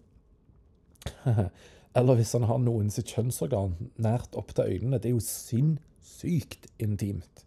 Eller 1.96 2.14
hvis 2.14 2.32
han 2.32 2.42
har 2.42 2.58
noen 2.60 2.90
sitt 2.92 3.08
kjønnsorgan 3.14 3.76
nært 4.02 4.34
opp 4.36 4.52
til 4.54 4.68
øynene, 4.68 4.98
det 4.98 5.08
er 5.10 5.14
jo 5.14 5.22
sinnssykt 5.24 6.66
intimt. 6.82 7.44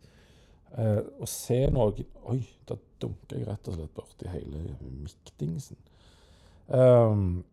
Uh, 0.73 1.01
å 1.21 1.27
se 1.29 1.59
noe 1.73 2.05
Oi, 2.29 2.39
da 2.69 2.77
dunker 3.01 3.37
jeg 3.37 3.47
rett 3.47 3.69
og 3.69 3.77
slett 3.77 3.93
borti 3.97 4.29
hele 4.29 4.63
miktingsen. 4.81 5.77
Um, 6.69 7.43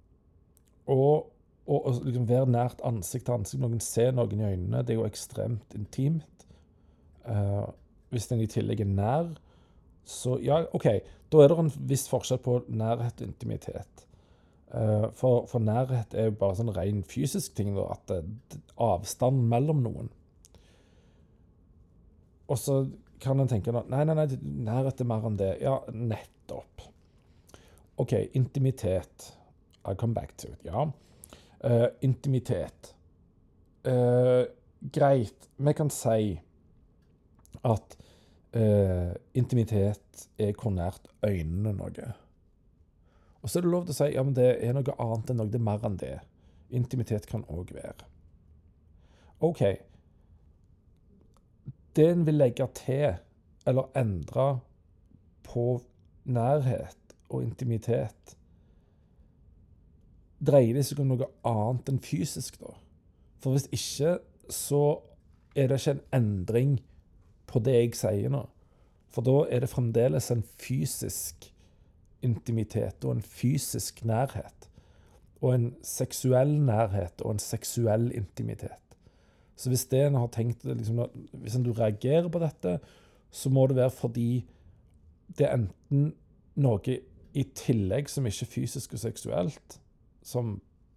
og 0.93 1.36
og, 1.67 1.87
og 1.87 2.05
liksom 2.07 2.29
være 2.29 2.47
nært 2.51 2.83
ansikt 2.87 3.27
til 3.27 3.37
ansikt, 3.37 3.63
noen 3.63 3.83
ser 3.83 4.15
noen 4.15 4.41
i 4.41 4.47
øynene, 4.47 4.85
det 4.87 4.95
er 4.95 5.01
jo 5.01 5.09
ekstremt 5.09 5.75
intimt. 5.75 6.47
Uh, 7.27 7.67
hvis 8.15 8.29
den 8.31 8.45
i 8.45 8.49
tillegg 8.51 8.85
er 8.85 8.91
nær, 8.91 9.33
så 10.07 10.37
ja, 10.43 10.63
OK. 10.77 10.87
Da 11.33 11.41
er 11.43 11.51
det 11.51 11.59
en 11.59 11.73
viss 11.91 12.07
forskjell 12.07 12.39
på 12.45 12.61
nærhet 12.71 13.19
og 13.19 13.27
intimitet. 13.27 14.05
Uh, 14.71 15.09
for, 15.15 15.47
for, 15.51 15.63
nærhet 15.63 16.15
er 16.15 16.31
jo 16.31 16.37
bare 16.39 16.59
sånn 16.59 16.71
ren 16.77 17.03
fysisk 17.07 17.57
ting, 17.59 17.73
da, 17.75 17.89
at 17.97 18.13
det, 18.13 18.61
avstand 18.83 19.43
mellom 19.51 19.83
noen. 19.83 20.13
Og 22.47 22.61
så 22.63 22.85
kan 23.23 23.43
en 23.43 23.51
tenke 23.51 23.75
nei, 23.75 24.05
nei, 24.07 24.15
nei, 24.15 24.29
nærhet 24.69 25.03
er 25.03 25.11
mer 25.11 25.27
enn 25.27 25.41
det. 25.41 25.51
Ja, 25.65 25.81
nettopp. 25.91 26.87
OK, 27.99 28.15
intimitet. 28.39 29.33
I'll 29.83 29.99
come 29.99 30.15
back 30.15 30.37
to 30.37 30.53
it. 30.53 30.63
Ja. 30.67 30.87
Uh, 31.65 31.89
intimitet. 32.05 32.95
Uh, 33.87 34.45
greit, 34.93 35.49
vi 35.57 35.73
kan 35.73 35.91
si 35.91 36.37
at 37.65 37.97
uh, 38.57 39.13
intimitet 39.35 40.29
er 40.39 40.53
hvor 40.53 40.75
nært 40.75 41.09
øynene 41.25 41.73
noe. 41.79 42.13
Og 43.41 43.51
så 43.51 43.59
er 43.59 43.67
det 43.67 43.73
lov 43.73 43.87
til 43.87 43.95
å 43.95 43.99
si 43.99 44.11
ja, 44.13 44.25
det 44.37 44.49
er 44.67 44.77
noe 44.77 44.97
annet 45.03 45.33
enn 45.33 45.41
noe, 45.41 45.51
det 45.51 45.61
er 45.61 45.69
mer 45.69 45.87
enn 45.87 45.99
det. 46.01 46.17
Intimitet 46.75 47.29
kan 47.31 47.47
òg 47.53 47.73
være. 47.77 48.09
OK. 49.47 49.63
Det 51.97 52.09
en 52.11 52.27
vil 52.27 52.41
legge 52.41 52.67
til 52.77 53.17
eller 53.67 53.91
endre 53.99 54.49
på 55.47 55.81
nærhet 56.25 57.15
og 57.31 57.43
intimitet, 57.43 58.37
dreier 60.43 60.77
det 60.77 60.85
seg 60.87 61.01
om 61.01 61.13
noe 61.13 61.29
annet 61.47 61.91
enn 61.93 62.03
fysisk, 62.05 62.59
da? 62.61 62.75
For 63.43 63.57
hvis 63.57 63.69
ikke, 63.75 64.19
så 64.53 64.83
er 65.57 65.71
det 65.71 65.81
ikke 65.81 65.97
en 65.97 66.05
endring 66.19 66.73
på 67.47 67.63
det 67.65 67.77
jeg 67.77 67.99
sier 67.99 68.33
nå. 68.33 68.45
For 69.13 69.25
da 69.25 69.47
er 69.51 69.63
det 69.65 69.73
fremdeles 69.73 70.31
en 70.31 70.45
fysisk 70.61 71.49
intimitet 72.27 73.05
og 73.05 73.17
en 73.17 73.23
fysisk 73.23 74.03
nærhet. 74.05 74.69
Og 75.41 75.55
en 75.55 75.71
seksuell 75.85 76.57
nærhet 76.65 77.23
og 77.23 77.37
en 77.37 77.43
seksuell 77.43 78.11
intimitet. 78.17 78.83
Så 79.57 79.71
hvis 79.73 79.87
det 79.89 80.03
en 80.05 80.19
har 80.21 80.29
tenkt 80.29 80.65
liksom, 80.65 81.01
Hvis 81.33 81.57
du 81.65 81.73
reagerer 81.73 82.29
på 82.29 82.39
dette, 82.39 82.79
så 83.31 83.51
må 83.51 83.67
det 83.67 83.77
være 83.77 83.91
fordi 83.91 84.47
det 85.39 85.47
er 85.47 85.57
enten 85.57 86.13
noe 86.57 86.99
i 87.37 87.43
tillegg 87.55 88.09
som 88.09 88.27
ikke 88.27 88.45
er 88.45 88.53
fysisk 88.53 88.93
og 88.93 89.03
seksuelt, 89.03 89.81
som 90.27 90.57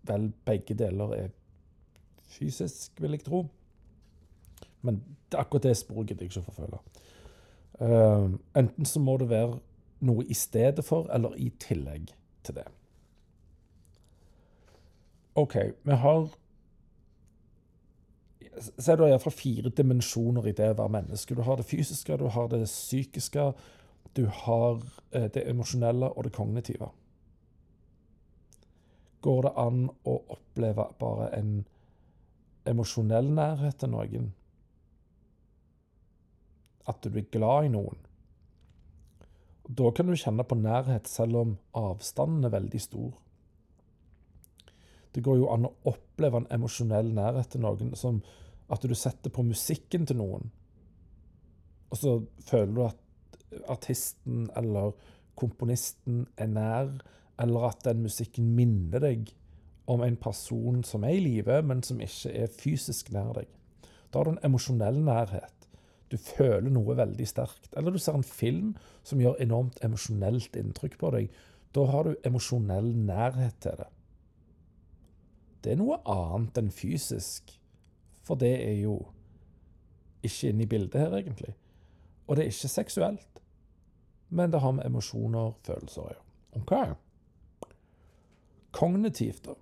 vel 0.10 0.32
begge 0.46 0.74
deler 0.78 1.14
er 1.14 1.30
fysisk, 2.30 3.02
vil 3.02 3.16
jeg 3.16 3.26
tro. 3.28 3.44
Men 4.82 5.02
akkurat 5.34 5.64
det 5.64 5.78
sporet 5.78 6.10
gidder 6.10 6.26
jeg 6.26 6.34
ikke 6.34 6.44
å 6.44 6.50
forfølge. 6.50 6.82
Uh, 7.80 8.36
enten 8.60 8.88
så 8.88 9.00
må 9.00 9.16
det 9.22 9.30
være 9.30 9.60
noe 10.04 10.26
i 10.28 10.36
stedet 10.36 10.84
for, 10.86 11.08
eller 11.14 11.36
i 11.38 11.50
tillegg 11.60 12.12
til 12.44 12.60
det. 12.60 12.68
OK, 15.40 15.56
vi 15.84 16.04
har 16.04 16.30
Si 18.60 18.92
er 18.92 19.00
har 19.00 19.08
iallfall 19.08 19.32
fire 19.32 19.70
dimensjoner 19.72 20.50
i 20.50 20.52
det 20.52 20.66
å 20.74 20.76
være 20.76 20.92
menneske. 20.92 21.36
Du 21.36 21.46
har 21.48 21.56
det 21.56 21.64
fysiske, 21.70 22.18
du 22.20 22.26
har 22.28 22.50
det 22.52 22.66
psykiske, 22.66 23.46
du 24.18 24.26
har 24.26 24.82
eh, 25.16 25.30
det 25.32 25.46
emosjonelle 25.48 26.10
og 26.10 26.26
det 26.28 26.34
kognitive. 26.36 26.90
Går 29.22 29.42
det 29.46 29.54
an 29.60 29.86
å 30.08 30.18
oppleve 30.36 30.86
bare 31.00 31.30
en 31.38 31.56
emosjonell 32.70 33.32
nærhet 33.36 33.80
til 33.82 33.92
noen? 33.94 34.30
At 36.90 37.04
du 37.04 37.18
er 37.18 37.28
glad 37.32 37.68
i 37.68 37.74
noen? 37.74 38.00
Da 39.70 39.92
kan 39.94 40.10
du 40.10 40.16
kjenne 40.18 40.46
på 40.48 40.58
nærhet 40.58 41.10
selv 41.10 41.42
om 41.44 41.58
avstanden 41.78 42.48
er 42.48 42.56
veldig 42.56 42.82
stor. 42.82 43.12
Det 45.14 45.22
går 45.26 45.42
jo 45.42 45.50
an 45.54 45.68
å 45.68 45.76
oppleve 45.90 46.42
en 46.42 46.50
emosjonell 46.54 47.12
nærhet 47.14 47.52
til 47.54 47.66
noen 47.66 47.94
som 47.98 48.22
at 48.70 48.86
du 48.86 48.96
setter 48.98 49.34
på 49.34 49.44
musikken 49.46 50.06
til 50.06 50.20
noen, 50.22 50.52
og 51.90 51.98
så 51.98 52.12
føler 52.46 52.74
du 52.76 52.84
at 52.86 53.64
artisten 53.70 54.44
eller 54.58 54.94
komponisten 55.40 56.28
er 56.38 56.52
nær, 56.52 56.92
eller 57.40 57.70
at 57.70 57.86
den 57.86 58.04
musikken 58.04 58.52
minner 58.56 59.02
deg 59.04 59.32
om 59.90 60.04
en 60.06 60.18
person 60.22 60.84
som 60.86 61.06
er 61.08 61.16
i 61.18 61.24
live, 61.24 61.62
men 61.66 61.82
som 61.84 62.02
ikke 62.04 62.34
er 62.36 62.52
fysisk 62.54 63.12
nær 63.16 63.32
deg. 63.40 63.48
Da 64.12 64.20
har 64.20 64.28
du 64.28 64.36
en 64.36 64.44
emosjonell 64.46 65.00
nærhet. 65.06 65.56
Du 66.10 66.18
føler 66.18 66.70
noe 66.74 66.98
veldig 66.98 67.28
sterkt. 67.30 67.70
Eller 67.78 67.94
du 67.94 68.00
ser 68.02 68.18
en 68.18 68.26
film 68.26 68.74
som 69.06 69.22
gjør 69.22 69.38
enormt 69.42 69.80
emosjonelt 69.86 70.58
inntrykk 70.58 70.98
på 71.02 71.14
deg. 71.16 71.32
Da 71.74 71.86
har 71.90 72.06
du 72.06 72.16
emosjonell 72.26 72.92
nærhet 72.98 73.60
til 73.62 73.78
det. 73.82 73.90
Det 75.64 75.74
er 75.74 75.82
noe 75.82 76.00
annet 76.08 76.58
enn 76.58 76.72
fysisk, 76.72 77.52
for 78.24 78.40
det 78.40 78.54
er 78.64 78.78
jo 78.80 78.96
ikke 80.24 80.52
inne 80.52 80.64
i 80.64 80.70
bildet 80.72 81.02
her, 81.02 81.18
egentlig. 81.20 81.54
Og 82.28 82.38
det 82.38 82.46
er 82.46 82.54
ikke 82.54 82.72
seksuelt, 82.72 83.44
men 84.30 84.54
det 84.54 84.62
har 84.64 84.74
med 84.78 84.86
emosjoner, 84.86 85.54
følelser 85.66 86.02
å 86.02 86.10
gjøre. 86.10 86.26
OK. 86.62 86.74
Kognitivt, 88.72 89.46
da. 89.46 89.56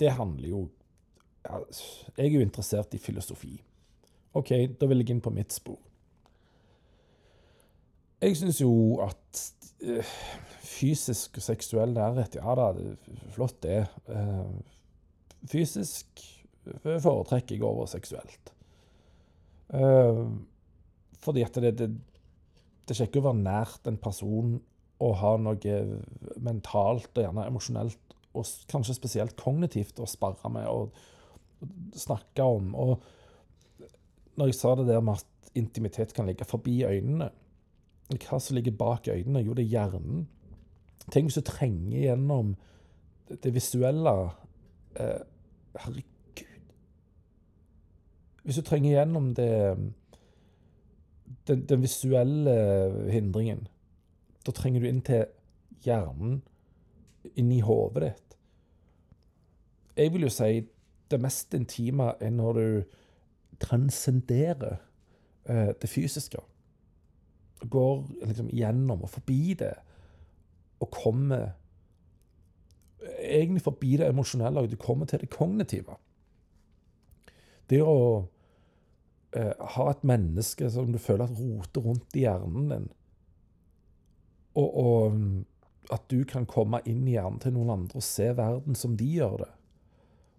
Det 0.00 0.12
handler 0.16 0.48
jo 0.48 0.68
Jeg 1.44 2.26
er 2.26 2.28
jo 2.28 2.40
interessert 2.40 2.94
i 2.94 2.98
filosofi. 2.98 3.54
OK, 4.36 4.50
da 4.80 4.86
vil 4.86 5.00
jeg 5.00 5.14
inn 5.14 5.22
på 5.24 5.32
mitt 5.32 5.54
spor. 5.54 5.78
Jeg 8.20 8.36
syns 8.36 8.60
jo 8.60 9.00
at 9.00 9.40
øh, 9.80 10.10
fysisk 10.70 11.40
og 11.40 11.44
seksuell 11.44 11.94
nærhet 11.96 12.36
Ja 12.36 12.54
da, 12.58 12.68
det 12.76 12.92
er 12.92 13.32
flott, 13.32 13.62
det. 13.64 13.86
Uh, 14.06 14.60
fysisk 15.48 16.20
foretrekker 16.84 17.56
jeg 17.56 17.64
over 17.64 17.88
seksuelt. 17.90 18.52
Uh, 19.72 20.28
fordi 21.24 21.42
at 21.46 21.56
det, 21.64 21.72
det, 21.78 21.88
det 22.84 22.94
er 22.94 23.00
kjekkere 23.00 23.24
å 23.24 23.30
være 23.30 23.42
nært 23.42 23.88
en 23.88 23.98
person 24.00 24.58
og 25.00 25.16
ha 25.20 25.34
noe 25.40 25.76
mentalt 26.44 27.10
og 27.14 27.24
gjerne 27.24 27.46
emosjonelt, 27.48 28.16
og 28.36 28.46
kanskje 28.70 28.94
spesielt 28.94 29.36
kognitivt, 29.38 29.98
å 29.98 30.08
sparre 30.08 30.50
med 30.52 30.68
og 30.70 30.92
snakke 31.96 32.44
om. 32.44 32.74
og 32.74 33.02
når 34.36 34.46
jeg 34.46 34.56
sa 34.56 34.74
det 34.78 34.86
der 34.88 35.00
med 35.04 35.20
at 35.20 35.50
intimitet 35.58 36.14
kan 36.16 36.26
ligge 36.26 36.46
forbi 36.48 36.80
øynene 36.86 37.30
Hva 38.10 38.38
som 38.40 38.56
ligger 38.56 38.72
bak 38.72 39.08
øynene? 39.08 39.42
Jo, 39.44 39.52
det 39.54 39.64
er 39.64 39.74
hjernen. 39.74 40.24
Tenk 41.12 41.28
hvis 41.28 41.38
du 41.38 41.46
trenger 41.46 42.00
gjennom 42.00 42.56
det 43.30 43.52
visuelle 43.54 44.14
eh, 44.98 45.20
Herregud. 45.78 46.72
Hvis 48.42 48.58
du 48.58 48.62
trenger 48.66 48.96
gjennom 48.96 49.28
det 49.34 49.52
den, 51.46 51.62
den, 51.68 51.82
visuelle 51.82 52.56
hindringen, 53.12 53.68
da 54.46 54.54
trenger 54.56 54.82
du 54.82 54.88
inn 54.88 55.02
til 55.04 55.26
hjernen, 55.84 56.40
inn 57.36 57.52
i 57.52 57.60
hodet 57.64 58.06
ditt. 58.06 58.36
Jeg 60.00 60.12
vil 60.14 60.24
jo 60.24 60.32
si 60.32 60.62
det 61.10 61.20
mest 61.20 61.54
intime 61.56 62.14
er 62.22 62.32
når 62.32 62.58
du 62.58 62.96
transcenderer 63.60 64.78
eh, 65.44 65.72
det 65.82 65.90
fysiske. 65.90 66.40
Går 67.60 68.04
liksom 68.24 68.48
gjennom 68.56 69.02
og 69.04 69.10
forbi 69.10 69.54
det, 69.58 69.74
og 70.80 70.90
kommer 70.90 71.50
egentlig 73.20 73.62
forbi 73.62 73.96
det 73.96 74.08
emosjonelle, 74.08 74.60
og 74.60 74.70
du 74.70 74.76
kommer 74.76 75.06
til 75.06 75.20
det 75.20 75.30
kognitive. 75.32 75.96
Det 77.70 77.82
å 77.84 77.98
eh, 79.36 79.52
ha 79.76 79.90
et 79.90 80.06
menneske 80.06 80.70
som 80.72 80.92
du 80.92 80.98
føler 80.98 81.26
at 81.26 81.36
roter 81.36 81.84
rundt 81.84 82.16
i 82.16 82.24
hjernen 82.24 82.72
din, 82.72 82.88
og, 84.58 84.68
og 84.68 85.12
mm, 85.14 85.38
at 85.94 86.04
du 86.10 86.22
kan 86.28 86.46
komme 86.46 86.80
inn 86.88 87.06
i 87.08 87.16
hjernen 87.16 87.40
til 87.42 87.54
noen 87.54 87.72
andre 87.74 88.00
og 88.00 88.06
se 88.06 88.30
verden 88.36 88.78
som 88.78 88.96
de 88.98 89.08
gjør 89.18 89.40
det, 89.44 89.50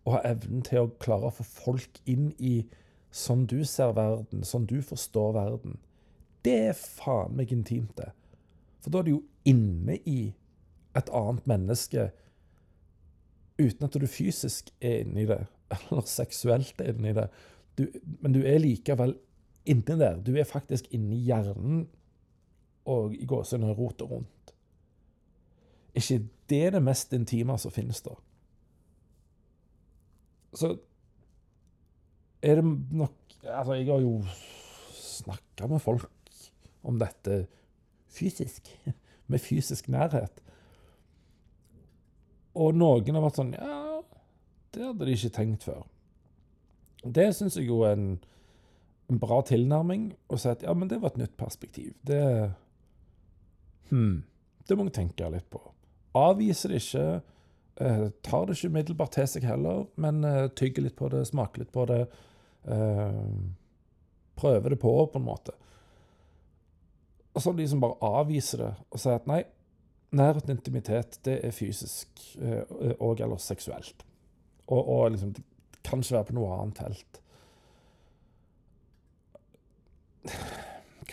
og 0.05 0.15
ha 0.15 0.21
evnen 0.31 0.63
til 0.65 0.85
å 0.85 0.93
klare 1.01 1.29
å 1.29 1.35
få 1.35 1.45
folk 1.45 2.01
inn 2.09 2.31
i 2.39 2.61
sånn 3.11 3.45
du 3.51 3.59
ser 3.67 3.93
verden, 3.97 4.45
sånn 4.47 4.67
du 4.69 4.79
forstår 4.85 5.35
verden, 5.35 5.79
det 6.45 6.55
er 6.71 6.77
faen 6.77 7.35
meg 7.37 7.51
intimt, 7.53 7.93
det. 7.99 8.09
For 8.81 8.93
da 8.93 9.01
er 9.01 9.07
du 9.07 9.15
jo 9.17 9.23
inne 9.45 9.99
i 10.09 10.31
et 10.97 11.09
annet 11.15 11.45
menneske 11.47 12.09
uten 13.61 13.85
at 13.85 13.97
du 13.99 14.07
fysisk 14.09 14.71
er 14.81 15.03
inne 15.03 15.23
i 15.23 15.27
det, 15.29 15.43
eller 15.75 16.07
seksuelt 16.09 16.81
er 16.81 16.95
inne 16.95 17.11
i 17.11 17.17
det. 17.17 17.27
Du, 17.77 17.85
men 18.23 18.33
du 18.35 18.41
er 18.41 18.61
likevel 18.63 19.15
inni 19.69 19.97
der. 19.99 20.17
Du 20.19 20.33
er 20.35 20.47
faktisk 20.49 20.89
inni 20.95 21.21
hjernen 21.27 21.85
og 22.85 23.15
i 23.15 23.25
gåsehudene 23.25 23.73
roter 23.77 24.05
rundt. 24.05 24.53
ikke 25.95 26.27
det 26.49 26.65
er 26.65 26.71
det 26.71 26.83
mest 26.83 27.13
intime 27.13 27.57
som 27.57 27.71
finnes, 27.71 28.01
da? 28.01 28.15
Så 30.53 30.75
er 32.41 32.55
det 32.55 32.65
nok 32.91 33.17
Altså, 33.41 33.73
jeg 33.73 33.87
har 33.87 34.01
jo 34.01 34.21
snakka 34.93 35.67
med 35.67 35.79
folk 35.81 36.09
om 36.83 36.99
dette 36.99 37.47
fysisk. 38.07 38.69
Med 39.27 39.39
fysisk 39.39 39.87
nærhet. 39.89 40.41
Og 42.53 42.75
noen 42.75 43.15
har 43.15 43.23
vært 43.23 43.39
sånn 43.39 43.53
Ja, 43.55 44.01
det 44.75 44.83
hadde 44.83 45.07
de 45.07 45.15
ikke 45.15 45.33
tenkt 45.33 45.63
før. 45.63 45.85
Det 47.01 47.31
syns 47.33 47.57
jeg 47.57 47.69
jo 47.69 47.79
er 47.87 47.95
en, 47.95 48.19
en, 49.09 49.19
bra 49.19 49.39
tilnærming. 49.47 50.11
Å 50.29 50.37
si 50.37 50.51
at 50.51 50.65
ja, 50.67 50.75
men 50.77 50.91
det 50.91 50.99
var 51.01 51.15
et 51.15 51.21
nytt 51.23 51.37
perspektiv. 51.39 51.95
Det 52.05 52.21
Hm. 53.91 54.23
Det 54.67 54.77
må 54.77 54.87
jeg 54.87 54.97
tenke 54.97 55.29
litt 55.33 55.49
på. 55.51 55.61
Avviser 56.17 56.73
det 56.73 56.81
ikke. 56.81 57.05
Eh, 57.81 58.05
tar 58.23 58.45
det 58.47 58.57
ikke 58.57 58.71
umiddelbart 58.71 59.15
til 59.15 59.27
seg 59.29 59.47
heller, 59.47 59.85
men 60.01 60.23
eh, 60.27 60.49
tygger 60.57 60.85
litt 60.85 60.97
på 60.99 61.09
det, 61.11 61.25
smaker 61.29 61.63
litt 61.63 61.73
på 61.73 61.85
det. 61.89 62.03
Eh, 62.67 63.23
prøver 64.39 64.75
det 64.75 64.79
på, 64.81 64.93
på 65.11 65.19
en 65.19 65.27
måte. 65.27 65.55
Og 67.31 67.43
så 67.43 67.53
de 67.55 67.67
som 67.67 67.81
bare 67.83 68.11
avviser 68.19 68.65
det 68.65 68.71
og 68.91 68.99
sier 68.99 69.19
at 69.19 69.27
nei, 69.29 69.41
nærhet 70.11 70.49
og 70.49 70.55
intimitet, 70.55 71.19
det 71.25 71.39
er 71.45 71.55
fysisk 71.55 72.25
eh, 72.41 72.63
og 72.99 73.23
eller 73.23 73.39
seksuelt. 73.39 74.05
Og, 74.67 74.81
og 74.81 75.11
liksom, 75.15 75.33
det 75.35 75.43
kan 75.87 76.03
ikke 76.03 76.17
være 76.19 76.29
på 76.29 76.37
noe 76.37 76.57
annet 76.59 76.83
felt. 76.83 77.21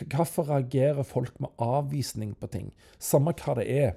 Hvorfor 0.07 0.49
reagerer 0.49 1.03
folk 1.03 1.41
med 1.41 1.49
avvisning 1.59 2.37
på 2.39 2.47
ting? 2.47 2.73
Samme 2.99 3.33
hva 3.33 3.55
det 3.59 3.67
er. 3.73 3.93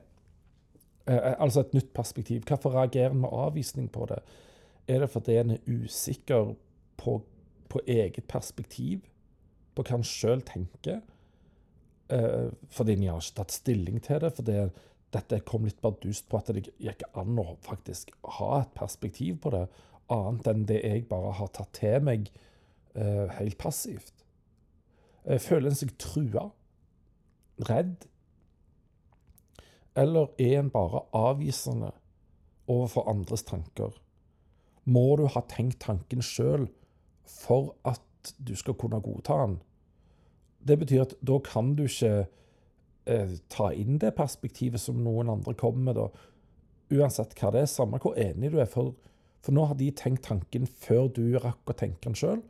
Eh, 1.07 1.35
altså 1.37 1.61
et 1.65 1.73
nytt 1.73 1.93
perspektiv. 1.93 2.43
Hvorfor 2.47 2.73
reagerer 2.75 3.11
en 3.11 3.21
med 3.25 3.29
avvisning 3.33 3.91
på 3.91 4.07
det? 4.09 4.21
Er 4.87 4.99
det 4.99 5.09
fordi 5.09 5.37
en 5.37 5.51
er 5.57 5.67
usikker 5.67 6.55
på 6.97 7.21
på 7.71 7.79
eget 7.87 8.25
perspektiv? 8.27 8.99
på 9.75 9.85
hva 9.85 9.97
han 9.97 10.07
sjøl 10.07 10.43
tenker. 10.47 11.01
Eh, 12.11 12.49
fordi 12.73 12.97
en 12.97 13.05
har 13.07 13.21
ikke 13.21 13.37
tatt 13.39 13.55
stilling 13.55 14.01
til 14.03 14.21
det. 14.23 14.33
fordi 14.35 14.57
dette 15.11 15.41
kom 15.43 15.65
litt 15.67 15.81
bardust 15.83 16.29
på 16.31 16.39
at 16.39 16.51
det 16.55 16.69
gikk 16.79 17.03
an 17.19 17.39
å 17.39 17.57
faktisk 17.65 18.13
ha 18.37 18.61
et 18.61 18.73
perspektiv 18.77 19.41
på 19.43 19.51
det, 19.51 19.65
annet 20.11 20.47
enn 20.47 20.63
det 20.67 20.79
jeg 20.83 21.07
bare 21.09 21.33
har 21.35 21.51
tatt 21.51 21.73
til 21.75 22.03
meg 22.03 22.29
eh, 22.95 23.27
helt 23.39 23.57
passivt. 23.59 24.20
Eh, 25.25 25.39
føler 25.39 25.69
en 25.69 25.77
seg 25.77 25.93
trua? 26.01 26.49
Redd? 27.69 28.07
Eller 29.97 30.31
er 30.39 30.59
en 30.61 30.71
bare 30.73 31.03
avvisende 31.17 31.91
overfor 32.71 33.09
andres 33.11 33.43
tanker? 33.43 33.93
Må 34.85 35.15
du 35.19 35.27
ha 35.29 35.43
tenkt 35.49 35.81
tanken 35.83 36.23
sjøl 36.25 36.69
for 37.27 37.75
at 37.85 38.33
du 38.41 38.55
skal 38.57 38.77
kunne 38.79 39.01
godta 39.03 39.37
den? 39.43 39.59
Det 40.61 40.77
betyr 40.81 41.05
at 41.05 41.15
da 41.25 41.37
kan 41.45 41.75
du 41.77 41.85
ikke 41.85 42.25
eh, 43.05 43.37
ta 43.49 43.71
inn 43.73 43.99
det 44.01 44.15
perspektivet 44.17 44.81
som 44.81 45.01
noen 45.03 45.29
andre 45.33 45.53
kommer 45.57 45.91
med, 45.91 45.99
da. 45.99 46.09
Uansett 46.91 47.35
hva 47.37 47.53
det 47.53 47.65
er, 47.65 47.71
samme 47.71 48.01
hvor 48.01 48.17
enig 48.19 48.51
du 48.53 48.59
er. 48.61 48.69
For, 48.69 48.95
for 49.41 49.55
nå 49.55 49.67
har 49.69 49.77
de 49.79 49.91
tenkt 49.95 50.25
tanken 50.27 50.67
før 50.67 51.07
du 51.13 51.23
rakk 51.41 51.71
å 51.71 51.77
tenke 51.77 52.09
den 52.09 52.17
sjøl. 52.17 52.41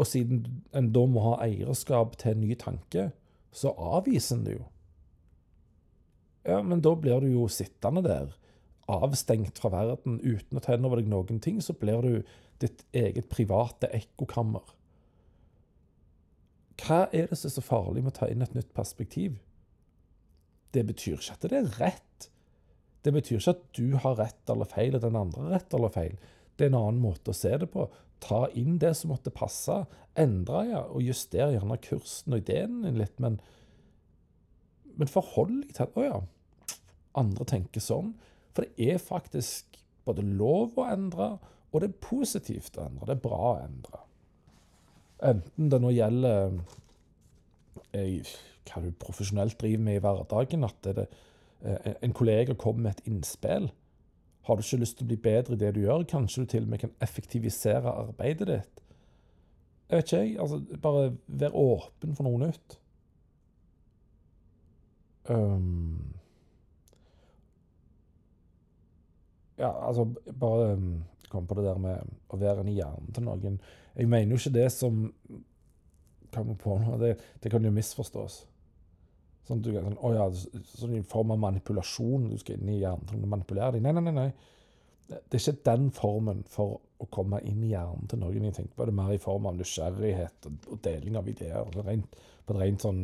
Og 0.00 0.08
siden 0.08 0.62
en 0.76 0.90
da 0.94 1.04
må 1.06 1.22
ha 1.26 1.38
eierskap 1.44 2.16
til 2.20 2.34
en 2.34 2.44
ny 2.44 2.54
tanke, 2.58 3.10
så 3.52 3.74
avviser 3.76 4.38
en 4.38 4.46
det 4.46 4.54
jo. 4.56 4.66
Ja, 6.48 6.62
men 6.64 6.80
da 6.80 6.94
blir 6.96 7.20
du 7.20 7.28
jo 7.28 7.48
sittende 7.52 8.02
der, 8.06 8.32
avstengt 8.90 9.60
fra 9.60 9.70
verden, 9.74 10.18
uten 10.24 10.58
å 10.58 10.62
ta 10.64 10.74
inn 10.74 10.86
over 10.88 11.00
deg 11.00 11.10
noen 11.10 11.40
ting. 11.44 11.60
Så 11.62 11.76
blir 11.78 12.00
du 12.02 12.22
ditt 12.62 12.82
eget 12.96 13.28
private 13.32 13.90
ekkokammer. 13.96 14.64
Hva 16.80 17.04
er 17.12 17.28
det 17.28 17.36
som 17.36 17.50
er 17.50 17.56
så 17.58 17.64
farlig 17.64 18.02
med 18.02 18.14
å 18.14 18.18
ta 18.22 18.28
inn 18.32 18.42
et 18.44 18.56
nytt 18.56 18.72
perspektiv? 18.76 19.36
Det 20.72 20.86
betyr 20.88 21.18
ikke 21.18 21.36
at 21.36 21.46
det 21.50 21.58
er 21.58 21.72
rett. 21.76 22.28
Det 23.04 23.12
betyr 23.12 23.40
ikke 23.40 23.56
at 23.56 23.64
du 23.76 23.96
har 24.00 24.16
rett 24.20 24.52
eller 24.52 24.68
feil, 24.68 24.96
og 24.96 25.04
den 25.04 25.18
andre 25.18 25.44
har 25.44 25.58
rett 25.58 25.76
eller 25.76 25.92
feil. 25.92 26.16
Det 26.60 26.66
er 26.66 26.74
en 26.74 26.82
annen 26.82 27.00
måte 27.00 27.32
å 27.32 27.36
se 27.36 27.54
det 27.56 27.70
på 27.72 27.86
ta 28.20 28.44
inn 28.58 28.76
det 28.80 28.92
som 28.98 29.14
måtte 29.14 29.32
passe. 29.32 29.82
Endre 30.18 30.64
ja, 30.68 30.82
og 30.84 31.04
justere 31.04 31.54
gjerne 31.54 31.78
kursen 31.80 32.36
og 32.36 32.42
ideen 32.42 32.82
din 32.84 32.98
litt, 33.00 33.16
men, 33.22 33.38
men 35.00 35.10
forhold 35.10 35.62
deg 35.64 35.72
til 35.78 35.96
å 35.96 36.04
ja, 36.04 36.18
andre 37.20 37.46
tenker 37.48 37.84
sånn. 37.84 38.12
For 38.52 38.66
det 38.66 38.90
er 38.92 39.00
faktisk 39.00 39.80
både 40.04 40.24
lov 40.26 40.76
å 40.80 40.88
endre, 40.90 41.32
og 41.70 41.82
det 41.82 41.90
er 41.90 42.04
positivt 42.04 42.76
å 42.76 42.86
endre. 42.88 43.08
Det 43.08 43.16
er 43.16 43.24
bra 43.24 43.40
å 43.54 43.58
endre. 43.62 44.04
Enten 45.30 45.72
det 45.72 45.80
nå 45.80 45.92
gjelder 45.94 46.60
jeg, 47.94 48.20
eh, 48.20 48.36
hva 48.70 48.84
du 48.84 48.92
profesjonelt 49.00 49.58
driver 49.60 49.84
med 49.86 49.98
i 49.98 50.02
hverdagen, 50.04 50.64
at 50.66 50.86
det, 50.86 51.08
eh, 51.64 51.94
en 52.00 52.16
kollega 52.16 52.54
kommer 52.54 52.88
med 52.88 52.98
et 52.98 53.10
innspill 53.10 53.70
har 54.42 54.56
du 54.56 54.62
ikke 54.64 54.80
lyst 54.80 54.98
til 54.98 55.06
å 55.06 55.10
bli 55.10 55.18
bedre 55.20 55.56
i 55.56 55.60
det 55.60 55.74
du 55.76 55.82
gjør? 55.82 56.06
Kanskje 56.08 56.44
du 56.44 56.52
til 56.52 56.64
og 56.64 56.72
med 56.72 56.82
kan 56.82 56.94
effektivisere 57.04 57.92
arbeidet 57.92 58.48
ditt? 58.48 58.84
Jeg 59.90 59.98
vet 59.98 60.06
ikke, 60.06 60.22
jeg. 60.22 60.38
Altså, 60.40 60.60
bare 60.82 61.12
vær 61.26 61.56
åpen 61.58 62.16
for 62.16 62.26
noe 62.26 62.40
nytt. 62.44 62.76
Um, 65.30 66.14
ja, 69.58 69.68
altså 69.86 70.06
Bare 70.40 70.72
kom 71.30 71.46
på 71.46 71.54
det 71.54 71.64
der 71.68 71.78
med 71.78 72.14
å 72.32 72.38
være 72.40 72.64
en 72.64 72.70
i 72.72 72.78
hjernen 72.78 73.12
til 73.14 73.26
noen. 73.26 73.60
Jeg 73.94 74.08
mener 74.10 74.34
jo 74.34 74.40
ikke 74.40 74.56
det 74.56 74.70
som 74.74 75.04
Kommer 76.30 76.54
på 76.54 76.76
nå, 76.78 76.94
det, 77.02 77.16
det 77.42 77.50
kan 77.50 77.64
jo 77.66 77.72
misforstås. 77.74 78.44
Sånn, 79.48 79.62
du, 79.64 79.72
sånn, 79.74 79.98
oh 80.06 80.14
ja, 80.14 80.28
sånn 80.76 80.94
I 80.98 81.02
form 81.08 81.34
av 81.34 81.40
manipulasjon. 81.42 82.28
Du 82.30 82.38
skal 82.40 82.58
inn 82.58 82.70
i 82.74 82.80
hjernen 82.82 83.08
til 83.08 83.24
å 83.24 83.30
manipulere 83.30 83.76
dem. 83.76 83.86
Nei, 83.86 83.94
nei, 83.96 84.04
nei, 84.10 84.16
nei. 84.16 84.50
Det 85.10 85.38
er 85.38 85.42
ikke 85.42 85.66
den 85.66 85.88
formen 85.94 86.44
for 86.50 86.78
å 87.00 87.08
komme 87.10 87.40
inn 87.48 87.62
i 87.64 87.72
hjernen 87.72 88.06
til 88.10 88.20
noen. 88.22 88.46
Jeg 88.46 88.56
tenker 88.60 88.76
på 88.78 88.86
det 88.86 88.94
mer 88.94 89.10
i 89.14 89.22
form 89.22 89.48
av 89.50 89.56
nysgjerrighet 89.58 90.48
og, 90.50 90.76
deling 90.84 91.18
av 91.18 91.28
ideer. 91.30 91.70
Rent, 91.86 92.18
på 92.46 92.54
et 92.54 92.60
rent 92.60 92.86
sånn 92.86 93.02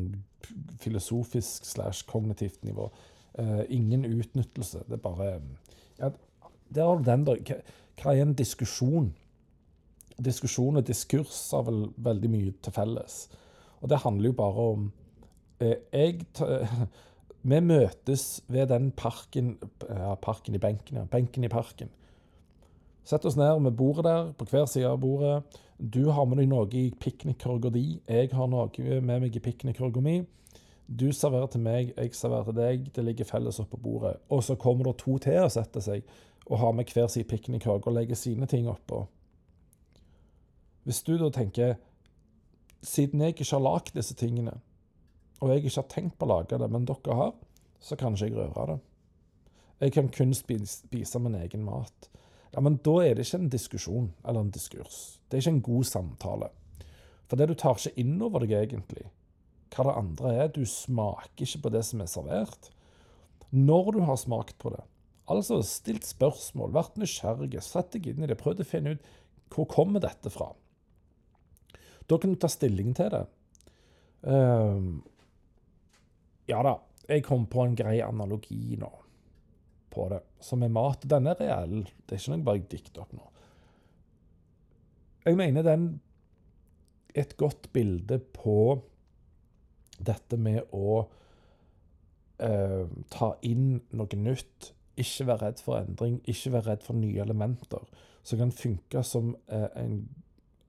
filosofisk 0.83 1.67
slash 1.67 2.07
kognitivt 2.11 2.63
nivå. 2.67 2.91
Uh, 3.37 3.65
ingen 3.73 4.07
utnyttelse. 4.07 4.85
Det 4.87 4.99
er 4.99 5.03
bare 5.03 5.31
ja, 5.99 6.13
Der 6.69 6.85
har 6.85 7.03
den, 7.03 7.27
der. 7.27 7.43
Hva, 7.49 7.59
hva 8.03 8.15
er 8.15 8.27
en 8.27 8.37
diskusjon? 8.39 9.11
Diskusjon 10.23 10.79
og 10.79 10.87
diskurs 10.89 11.41
har 11.53 11.67
vel 11.67 11.89
veldig 11.97 12.31
mye 12.33 12.55
til 12.65 12.77
felles. 12.77 13.27
Og 13.83 13.91
det 13.93 14.05
handler 14.05 14.31
jo 14.31 14.39
bare 14.39 14.71
om 14.77 14.87
jeg 15.61 16.27
Vi 17.47 17.61
møtes 17.63 18.43
ved 18.51 18.67
den 18.73 18.91
parken 18.91 19.53
ja, 19.87 20.15
Parken 20.19 20.57
i 20.57 20.59
benken, 20.59 20.97
ja. 20.99 21.05
Benken 21.07 21.45
i 21.47 21.51
parken. 21.53 21.93
Sett 23.07 23.25
oss 23.25 23.37
ned 23.39 23.61
med 23.63 23.77
bordet 23.79 24.03
der, 24.05 24.33
på 24.35 24.49
hver 24.51 24.67
side 24.67 24.89
av 24.91 24.99
bordet. 24.99 25.45
Du 25.79 26.09
har 26.11 26.27
med 26.27 26.41
deg 26.41 26.49
noe 26.51 26.67
i 26.75 26.89
piknikkorga 26.91 27.71
di. 27.71 28.01
Jeg 28.09 28.33
har 28.35 28.49
noe 28.51 28.99
med 28.99 29.21
meg 29.23 29.37
i 29.39 29.43
piknikkorga 29.45 30.03
mi. 30.03 30.17
Du 30.87 31.13
serverer 31.15 31.47
til 31.51 31.63
meg, 31.63 31.93
jeg 31.95 32.15
serverer 32.19 32.51
til 32.51 32.59
deg. 32.59 32.89
Det 32.97 33.05
ligger 33.07 33.29
felles 33.31 33.61
oppå 33.63 33.79
bordet. 33.79 34.17
Og 34.31 34.43
så 34.43 34.59
kommer 34.59 34.91
det 34.91 34.97
to 35.05 35.15
til 35.23 35.39
og 35.45 35.53
setter 35.55 35.85
seg 35.85 36.17
og 36.47 36.59
har 36.59 36.75
med 36.75 36.91
hver 36.95 37.07
sin 37.11 37.27
piknikkorg 37.27 37.87
og 37.87 37.95
legger 37.95 38.19
sine 38.19 38.47
ting 38.51 38.67
oppå. 38.71 39.05
Hvis 40.87 41.03
du 41.03 41.17
da 41.19 41.31
tenker 41.31 41.77
Siden 42.87 43.21
jeg 43.21 43.33
ikke 43.35 43.47
har 43.51 43.63
lagd 43.65 43.97
disse 43.97 44.15
tingene, 44.15 44.53
og 45.41 45.53
jeg 45.53 45.65
ikke 45.65 45.81
har 45.81 45.89
tenkt 45.93 46.19
på 46.19 46.27
å 46.27 46.33
lage 46.33 46.59
det, 46.59 46.69
men 46.73 46.87
dere 46.89 47.17
har, 47.19 47.33
så 47.83 47.97
kan 48.01 48.17
ikke 48.17 48.31
jeg 48.31 48.37
røre 48.39 48.69
det. 48.73 48.79
Jeg 49.85 49.93
kan 49.93 50.09
kun 50.09 50.33
spise 50.33 51.21
min 51.21 51.37
egen 51.37 51.67
mat. 51.67 52.09
Ja, 52.55 52.63
Men 52.65 52.79
da 52.81 52.95
er 53.05 53.15
det 53.15 53.27
ikke 53.27 53.43
en 53.43 53.53
diskusjon 53.53 54.07
eller 54.25 54.41
en 54.41 54.51
diskurs. 54.51 55.19
Det 55.29 55.37
er 55.37 55.43
ikke 55.43 55.55
en 55.59 55.67
god 55.69 55.85
samtale. 55.85 56.49
For 57.29 57.37
det 57.37 57.51
du 57.51 57.55
tar 57.55 57.77
ikke 57.77 58.01
inn 58.01 58.17
over 58.23 58.41
deg 58.41 58.55
egentlig, 58.57 59.05
hva 59.75 59.85
det 59.85 59.97
andre 60.01 60.33
er. 60.33 60.53
Du 60.55 60.65
smaker 60.65 61.45
ikke 61.45 61.67
på 61.67 61.73
det 61.75 61.83
som 61.85 62.01
er 62.01 62.09
servert. 62.09 62.71
Når 63.51 63.93
du 63.93 64.01
har 64.09 64.17
smakt 64.17 64.57
på 64.63 64.73
det, 64.73 64.83
altså 65.29 65.61
stilt 65.67 66.07
spørsmål, 66.07 66.73
vært 66.73 66.97
nysgjerrig, 67.01 67.53
sett 67.63 67.93
deg 67.93 68.09
inn 68.13 68.25
i 68.25 68.31
det, 68.31 68.39
prøvd 68.41 68.63
å 68.65 68.69
finne 68.69 68.97
ut 68.97 69.13
hvor 69.53 69.69
kommer 69.71 70.03
dette 70.03 70.33
fra. 70.33 70.49
Da 72.09 72.19
kan 72.19 72.33
du 72.33 72.39
ta 72.41 72.49
stilling 72.51 72.95
til 72.97 73.13
det. 73.13 73.25
Um, 74.23 75.05
ja 76.47 76.63
da, 76.63 76.77
jeg 77.09 77.25
kom 77.27 77.47
på 77.51 77.65
en 77.65 77.77
grei 77.79 77.99
analogi 78.05 78.77
nå 78.81 78.91
på 79.97 80.09
det, 80.13 80.21
som 80.41 80.63
er 80.63 80.73
mat. 80.73 81.07
Den 81.09 81.31
er 81.31 81.39
reell. 81.41 81.87
Det 82.05 82.17
er 82.17 82.21
ikke 82.21 82.35
noe 82.35 82.47
bare 82.47 82.61
jeg 82.61 82.69
dikter 82.75 83.05
opp 83.05 83.15
nå. 83.17 83.31
Jeg 85.27 85.39
mener 85.39 85.65
den 85.67 85.87
et 87.17 87.33
godt 87.41 87.71
bilde 87.73 88.19
på 88.37 88.77
dette 89.97 90.37
med 90.37 90.75
å 90.77 91.01
eh, 92.45 92.85
ta 93.13 93.31
inn 93.49 93.81
noe 93.97 94.21
nytt. 94.21 94.73
Ikke 95.01 95.27
være 95.29 95.49
redd 95.49 95.63
for 95.65 95.81
endring, 95.81 96.21
ikke 96.29 96.53
være 96.55 96.71
redd 96.75 96.85
for 96.85 97.01
nye 97.01 97.25
elementer. 97.25 97.89
Som 98.27 98.43
kan 98.43 98.53
funke 98.55 99.03
som 99.07 99.33
eh, 99.49 99.69
en, 99.81 100.03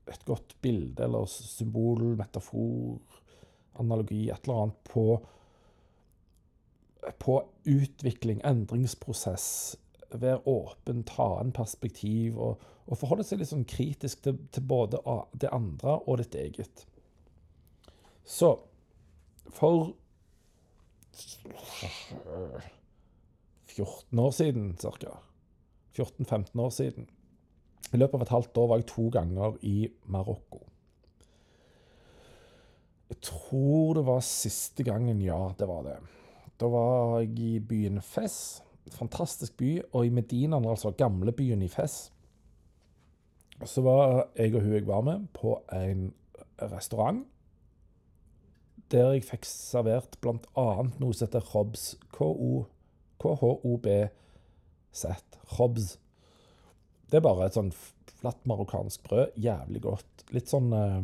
et 0.07 0.23
godt 0.27 0.55
bilde 0.63 1.03
eller 1.03 1.27
symbol, 1.27 2.15
metafor, 2.19 3.19
analogi, 3.83 4.29
et 4.31 4.47
eller 4.47 4.63
annet 4.63 4.81
på 4.87 5.09
på 7.19 7.41
utvikling, 7.63 8.41
endringsprosess. 8.45 9.77
Være 10.11 10.39
åpen, 10.47 11.03
ta 11.07 11.39
en 11.41 11.51
perspektiv 11.51 12.37
og, 12.39 12.63
og 12.87 12.99
forholde 12.99 13.25
seg 13.27 13.41
litt 13.41 13.51
sånn 13.51 13.67
kritisk 13.67 14.23
til, 14.23 14.37
til, 14.55 14.63
både 14.63 15.01
det 15.35 15.51
andre 15.51 15.97
og 16.05 16.21
ditt 16.21 16.37
eget. 16.39 16.85
Så 18.27 18.53
for 19.55 19.93
14 23.77 24.19
år 24.19 24.31
siden 24.35 24.73
ca. 24.79 25.19
14-15 25.97 26.61
år 26.61 26.69
siden. 26.69 27.07
I 27.93 27.97
løpet 27.97 28.15
av 28.19 28.25
et 28.25 28.33
halvt 28.35 28.59
år 28.61 28.67
var 28.69 28.81
jeg 28.81 28.89
to 28.91 29.07
ganger 29.13 29.55
i 29.65 29.77
Marokko. 30.11 30.61
Jeg 33.07 33.21
tror 33.23 33.95
det 33.95 34.03
var 34.07 34.25
siste 34.25 34.83
gangen, 34.83 35.21
ja, 35.23 35.39
det 35.57 35.67
var 35.69 35.85
det. 35.87 35.97
Da 36.57 36.65
var 36.73 37.19
jeg 37.21 37.39
i 37.39 37.59
byen 37.59 38.01
Fes. 38.01 38.63
Fantastisk 38.97 39.57
by. 39.59 39.81
Og 39.93 40.05
i 40.07 40.09
Medina, 40.13 40.57
altså 40.57 40.91
gamlebyen 40.97 41.61
i 41.61 41.67
Fes. 41.69 42.11
Så 43.65 43.81
var 43.81 44.29
jeg 44.37 44.55
og 44.55 44.61
hun 44.61 44.73
jeg 44.73 44.87
var 44.87 45.01
med, 45.01 45.27
på 45.33 45.61
en 45.73 46.13
restaurant. 46.61 47.25
Der 48.91 49.11
jeg 49.13 49.23
fikk 49.27 49.45
servert 49.49 50.17
bl.a. 50.21 50.83
noe 50.97 51.13
som 51.13 51.27
heter 51.27 51.43
Khobz. 51.43 51.95
K-h-o-b-z. 52.15 53.27
Khobz. 55.57 55.97
Det 57.07 57.17
er 57.19 57.23
bare 57.25 57.45
et 57.47 57.57
sånn 57.57 57.71
flatt 58.17 58.41
marokkansk 58.49 59.03
brød. 59.07 59.27
Jævlig 59.41 59.81
godt. 59.83 60.25
Litt 60.35 60.49
sånn 60.51 60.69
eh, 60.73 61.03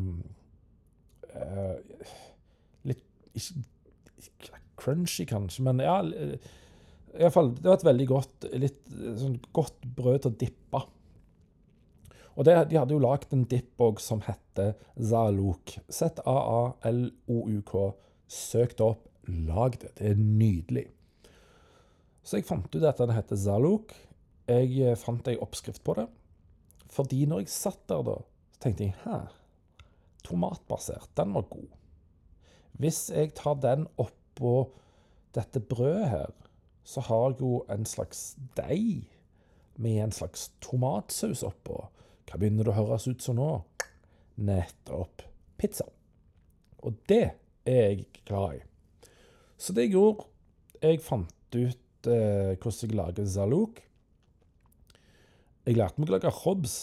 litt 2.90 3.04
ikke 3.34 4.63
crunchy, 4.80 5.26
kanskje, 5.30 5.66
men 5.68 5.82
ja 5.84 6.00
iallfall 6.02 6.38
i 7.14 7.22
hvert 7.22 7.36
fall, 7.36 7.52
Det 7.54 7.70
var 7.70 7.78
et 7.78 7.86
veldig 7.86 8.06
godt 8.10 8.46
litt 8.58 8.80
sånn 9.22 9.38
godt 9.54 9.84
brød 9.98 10.24
til 10.24 10.32
å 10.32 10.38
dippe. 10.42 10.80
Og 12.34 12.48
det, 12.48 12.56
De 12.72 12.80
hadde 12.80 12.96
jo 12.96 13.04
lagd 13.04 13.34
en 13.36 13.46
dipp 13.46 13.82
òg 13.82 14.02
som 14.02 14.24
heter 14.26 14.74
Zaluk. 14.98 15.76
Z-a-a-l-o-u-k. 15.94 17.76
Søk 18.26 18.74
det 18.80 18.88
opp, 18.88 19.06
lag 19.28 19.78
det. 19.78 19.94
Det 20.00 20.10
er 20.10 20.18
nydelig. 20.18 20.88
Så 22.24 22.40
jeg 22.40 22.48
fant 22.48 22.74
ut 22.74 22.88
at 22.88 22.98
den 23.04 23.14
heter 23.14 23.38
Zaluk. 23.38 23.94
Jeg 24.50 24.74
eh, 24.82 24.98
fant 24.98 25.28
ei 25.30 25.38
oppskrift 25.38 25.84
på 25.86 25.94
det. 26.00 26.08
Fordi 26.94 27.24
når 27.30 27.44
jeg 27.44 27.54
satt 27.54 27.86
der 27.90 28.04
da, 28.08 28.18
så 28.56 28.66
tenkte 28.66 28.88
jeg 28.88 28.98
hæ, 29.04 29.22
tomatbasert, 30.26 31.10
den 31.18 31.34
var 31.36 31.46
god. 31.52 31.70
Hvis 32.82 33.06
jeg 33.14 33.34
tar 33.38 33.60
den 33.62 33.86
oppå 34.34 34.72
dette 35.34 35.62
brødet 35.62 36.10
her, 36.10 36.32
så 36.84 37.02
har 37.02 37.32
jeg 37.32 37.40
jo 37.40 37.64
en 37.72 37.86
slags 37.86 38.36
deig 38.58 39.06
med 39.82 40.04
en 40.04 40.12
slags 40.12 40.52
tomatsaus 40.62 41.44
oppå. 41.48 41.80
Hva 42.28 42.40
begynner 42.40 42.68
det 42.68 42.74
å 42.74 42.80
høres 42.82 43.08
ut 43.08 43.24
som 43.24 43.38
nå? 43.40 43.52
Nettopp 44.44 45.24
pizza. 45.58 45.86
Og 46.84 46.98
det 47.08 47.24
er 47.66 47.82
jeg 47.94 48.08
glad 48.28 48.60
i. 48.60 48.62
Så 49.58 49.74
det 49.74 49.88
jeg 49.88 49.96
gjorde 49.96 50.30
Jeg 50.84 51.00
fant 51.00 51.56
ut 51.56 52.08
eh, 52.12 52.58
hvordan 52.60 52.90
jeg 52.90 52.96
lager 52.98 53.28
zalouk. 53.32 53.78
Jeg 55.64 55.78
lærte 55.78 56.02
meg 56.02 56.10
å 56.10 56.16
lage 56.18 56.34
hobs, 56.42 56.74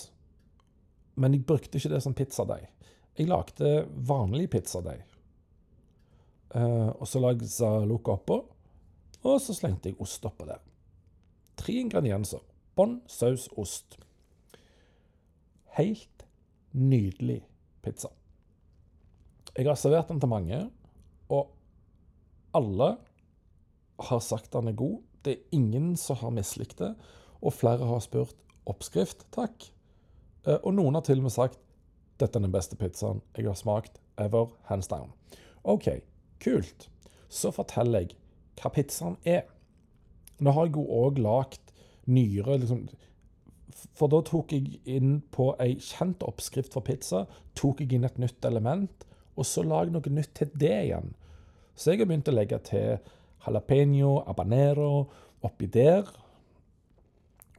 men 1.20 1.34
jeg 1.36 1.44
brukte 1.44 1.76
ikke 1.76 1.90
det 1.92 2.00
som 2.00 2.14
pizzadeig. 2.16 2.70
Jeg 3.18 3.28
lagde 3.28 3.82
vanlig 4.08 4.46
pizzadeig. 4.54 5.02
Eh, 6.54 6.88
og 6.88 7.06
så 7.08 7.22
lagde 7.22 7.46
jeg 7.46 7.88
loka 7.88 8.16
oppå. 8.16 8.40
Og 9.20 9.40
så 9.42 9.54
slengte 9.54 9.90
jeg 9.90 10.00
ost 10.00 10.24
oppå 10.26 10.46
der. 10.48 10.62
Tre 11.60 11.76
ingredienser. 11.82 12.42
Bånn, 12.76 13.00
saus, 13.10 13.48
ost. 13.60 13.98
Helt 15.76 16.24
nydelig 16.72 17.42
pizza. 17.84 18.10
Jeg 19.56 19.66
har 19.66 19.78
servert 19.78 20.08
den 20.08 20.20
til 20.22 20.30
mange, 20.30 20.60
og 21.28 21.50
alle 22.54 22.94
har 24.00 24.22
sagt 24.24 24.52
den 24.54 24.70
er 24.70 24.78
god. 24.78 25.00
Det 25.24 25.32
er 25.34 25.56
ingen 25.56 25.96
som 26.00 26.16
har 26.22 26.32
mislikt 26.32 26.78
det, 26.78 26.94
og 27.40 27.52
flere 27.52 27.86
har 27.86 28.00
spurt 28.04 28.36
oppskrift, 28.70 29.26
takk. 29.34 29.66
Eh, 30.46 30.58
og 30.62 30.72
noen 30.74 30.96
har 30.96 31.04
til 31.04 31.20
og 31.20 31.28
med 31.28 31.34
sagt 31.34 31.60
dette 32.20 32.36
er 32.36 32.44
den 32.44 32.52
beste 32.52 32.76
pizzaen 32.76 33.22
jeg 33.36 33.46
har 33.48 33.56
smakt 33.56 34.00
ever, 34.20 34.50
hands 34.68 34.88
down. 34.88 35.12
OK, 35.64 35.88
kult. 36.42 36.88
Så 37.30 37.52
forteller 37.54 38.06
jeg 38.06 38.16
hva 38.60 38.72
pizzaen 38.74 39.16
er. 39.24 39.46
Nå 40.40 40.54
har 40.56 40.68
jeg 40.68 40.76
jo 40.78 40.86
òg 41.04 41.20
lagd 41.20 41.72
nyere 42.10 42.58
liksom, 42.60 42.88
For 43.96 44.10
da 44.12 44.20
tok 44.26 44.52
jeg 44.52 44.80
inn 44.88 45.20
på 45.32 45.52
ei 45.62 45.76
kjent 45.80 46.24
oppskrift 46.26 46.74
for 46.74 46.84
pizza, 46.84 47.24
tok 47.56 47.80
jeg 47.80 47.94
inn 47.96 48.04
et 48.04 48.18
nytt 48.20 48.44
element, 48.44 49.06
og 49.38 49.46
så 49.46 49.62
lagde 49.64 49.94
noe 49.94 50.12
nytt 50.12 50.34
til 50.36 50.50
det 50.58 50.74
igjen. 50.74 51.14
Så 51.78 51.92
jeg 51.92 52.02
har 52.02 52.10
begynt 52.10 52.28
å 52.28 52.34
legge 52.34 52.58
til 52.66 52.98
jalapeño, 53.46 54.18
habanero 54.26 55.06
oppi 55.46 55.70
der. 55.70 56.10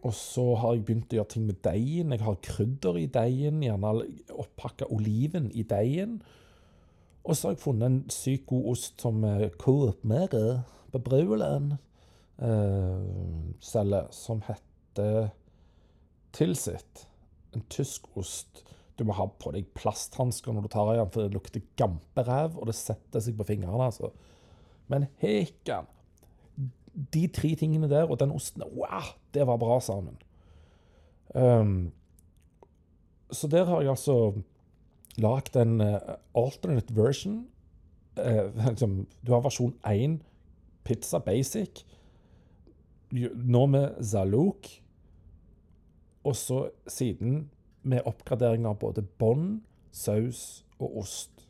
Og 0.06 0.14
så 0.18 0.44
har 0.62 0.76
jeg 0.76 0.86
begynt 0.86 1.14
å 1.14 1.20
gjøre 1.20 1.32
ting 1.34 1.48
med 1.48 1.62
deigen. 1.66 2.14
Jeg 2.14 2.26
har 2.26 2.38
krydder 2.46 3.00
i 3.02 3.08
deigen, 3.10 3.64
gjerne 3.66 3.96
oppakka 4.44 4.90
oliven 4.94 5.50
i 5.58 5.66
deigen. 5.66 6.20
Og 7.24 7.38
så 7.38 7.48
har 7.48 7.56
jeg 7.56 7.64
funnet 7.64 7.88
en 7.88 8.02
sykt 8.10 8.48
god 8.50 8.72
ost 8.74 9.02
som 9.02 9.22
Coop 9.62 10.04
Mere 10.08 10.64
på 10.92 11.00
Bruland 11.06 11.76
eh, 12.42 13.54
selger, 13.64 14.10
som 14.12 14.42
heter 14.48 15.30
Tilsit. 16.34 17.08
En 17.56 17.64
tysk 17.70 18.08
ost. 18.18 18.64
Du 19.00 19.06
må 19.08 19.16
ha 19.18 19.28
på 19.28 19.54
deg 19.56 19.70
plasthansker 19.76 20.54
når 20.54 20.66
du 20.66 20.72
tar 20.72 20.94
i 20.94 21.00
den, 21.00 21.10
for 21.12 21.26
det 21.26 21.36
lukter 21.36 21.64
gamperæv, 21.80 22.58
og 22.60 22.70
det 22.70 22.78
setter 22.78 23.24
seg 23.24 23.38
på 23.40 23.48
fingrene. 23.48 23.88
altså. 23.90 24.12
Men 24.92 25.08
hekan 25.22 25.88
De 26.92 27.28
tre 27.32 27.54
tingene 27.56 27.88
der 27.90 28.10
og 28.10 28.20
den 28.20 28.34
osten 28.36 28.64
Wow, 28.76 29.14
det 29.34 29.48
var 29.48 29.58
bra 29.58 29.80
sammen. 29.80 30.18
Um, 31.34 31.92
så 33.32 33.48
der 33.48 33.66
har 33.66 33.82
jeg 33.82 33.94
altså 33.94 34.34
lagd 35.18 35.58
en 35.60 35.82
uh, 35.82 35.98
alternate 36.38 36.96
version. 36.96 37.48
Uh, 38.20 38.52
liksom, 38.70 39.08
du 39.26 39.34
har 39.34 39.44
versjon 39.46 39.76
1 39.88 40.20
pizza 40.84 41.20
basic. 41.20 41.84
Nå 43.12 43.66
med 43.66 44.04
zalouk. 44.04 44.70
Og 46.24 46.36
så 46.36 46.70
siden 46.88 47.50
med 47.82 48.06
oppgradering 48.06 48.68
av 48.70 48.78
både 48.80 49.02
bånd, 49.02 49.62
saus 49.92 50.64
og 50.80 51.02
ost. 51.02 51.48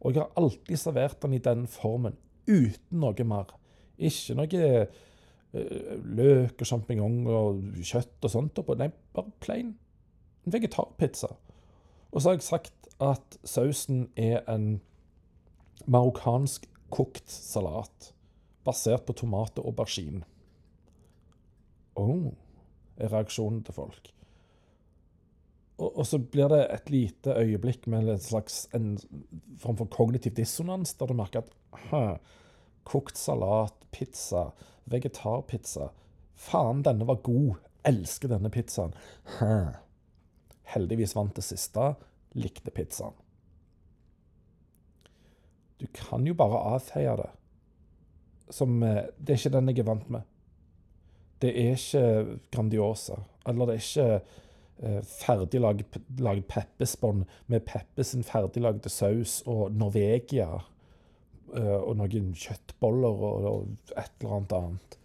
Og 0.00 0.14
jeg 0.14 0.22
har 0.22 0.30
alltid 0.38 0.78
servert 0.78 1.22
den 1.22 1.34
i 1.36 1.42
den 1.42 1.66
formen, 1.68 2.14
uten 2.46 3.02
noe 3.02 3.26
mer. 3.26 3.50
Ikke 3.98 4.36
noe 4.38 4.62
uh, 4.86 5.96
løk 6.16 6.62
og 6.62 6.70
sjampinjong 6.70 7.18
og 7.28 7.60
kjøtt 7.82 8.24
og 8.24 8.32
sånt 8.32 8.62
oppå. 8.62 8.78
Nei, 8.78 8.88
bare 9.14 9.34
plain. 9.42 9.74
Vegetarpizza. 10.48 11.34
Og 12.10 12.20
så 12.20 12.30
har 12.30 12.38
jeg 12.38 12.46
sagt 12.46 12.88
at 13.00 13.38
sausen 13.46 14.08
er 14.18 14.42
en 14.50 14.80
marokkansk 15.86 16.66
kokt 16.92 17.30
salat 17.30 18.12
basert 18.66 19.06
på 19.06 19.16
tomat 19.16 19.58
og 19.58 19.70
aubergine. 19.70 20.24
Oh, 21.98 22.32
er 23.00 23.12
reaksjonen 23.12 23.62
til 23.64 23.76
folk. 23.76 24.10
Og, 25.80 25.88
og, 25.94 26.04
så 26.06 26.18
blir 26.20 26.50
det 26.52 26.60
et 26.74 26.90
lite 26.92 27.34
øyeblikk 27.40 27.86
med 27.88 28.10
en 28.12 28.20
slags 28.20 28.66
en 28.76 28.98
form 29.58 29.78
for 29.80 29.88
kognitiv 29.88 30.34
dissonans, 30.36 30.92
der 30.98 31.08
du 31.08 31.16
merker 31.16 31.46
at 31.46 32.20
kokt 32.84 33.16
salat, 33.18 33.74
pizza, 33.92 34.50
vegetarpizza 34.90 35.88
Faen, 36.40 36.80
denne 36.84 37.04
var 37.04 37.20
god. 37.24 37.60
Elsker 37.84 38.30
denne 38.32 38.50
pizzaen. 38.52 38.94
Hæ. 39.38 39.76
Heldigvis 40.70 41.16
vant 41.16 41.34
det 41.36 41.44
siste. 41.46 41.92
Likte 42.38 42.70
pizzaen. 42.74 43.16
Du 45.80 45.86
kan 45.96 46.26
jo 46.28 46.36
bare 46.36 46.60
avfeie 46.76 47.14
det 47.16 47.30
som 48.50 48.82
eh, 48.82 49.04
Det 49.16 49.34
er 49.34 49.40
ikke 49.40 49.54
den 49.56 49.70
jeg 49.72 49.82
er 49.82 49.88
vant 49.88 50.10
med. 50.12 50.28
Det 51.40 51.50
er 51.56 51.76
ikke 51.76 52.38
Grandiosa. 52.52 53.16
Eller 53.48 53.70
det 53.70 53.76
er 53.76 53.84
ikke 53.86 54.08
uh, 54.84 54.98
ferdiglagd 55.08 56.42
peppesbånd 56.50 57.22
med 57.48 57.64
Peppes 57.64 58.12
ferdiglagde 58.28 58.92
saus 58.92 59.38
og 59.48 59.72
Norvegia 59.72 60.50
uh, 60.58 61.78
og 61.78 61.94
noen 61.96 62.34
kjøttboller 62.36 63.24
og, 63.30 63.48
og, 63.52 63.94
et 63.94 64.12
eller 64.20 64.36
annet 64.36 64.56
annet. 64.58 64.98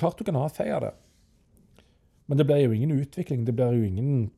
Klart 0.00 0.18
du 0.18 0.26
kan 0.26 0.40
avfeie 0.40 0.82
det. 0.82 0.90
Men 2.30 2.38
det 2.38 2.46
blir 2.46 2.62
jo 2.62 2.74
ingen 2.76 2.94
utvikling. 2.94 3.42
Det 3.46 3.56
blir 3.58 3.74
jo 3.74 3.86
ingen 3.88 4.30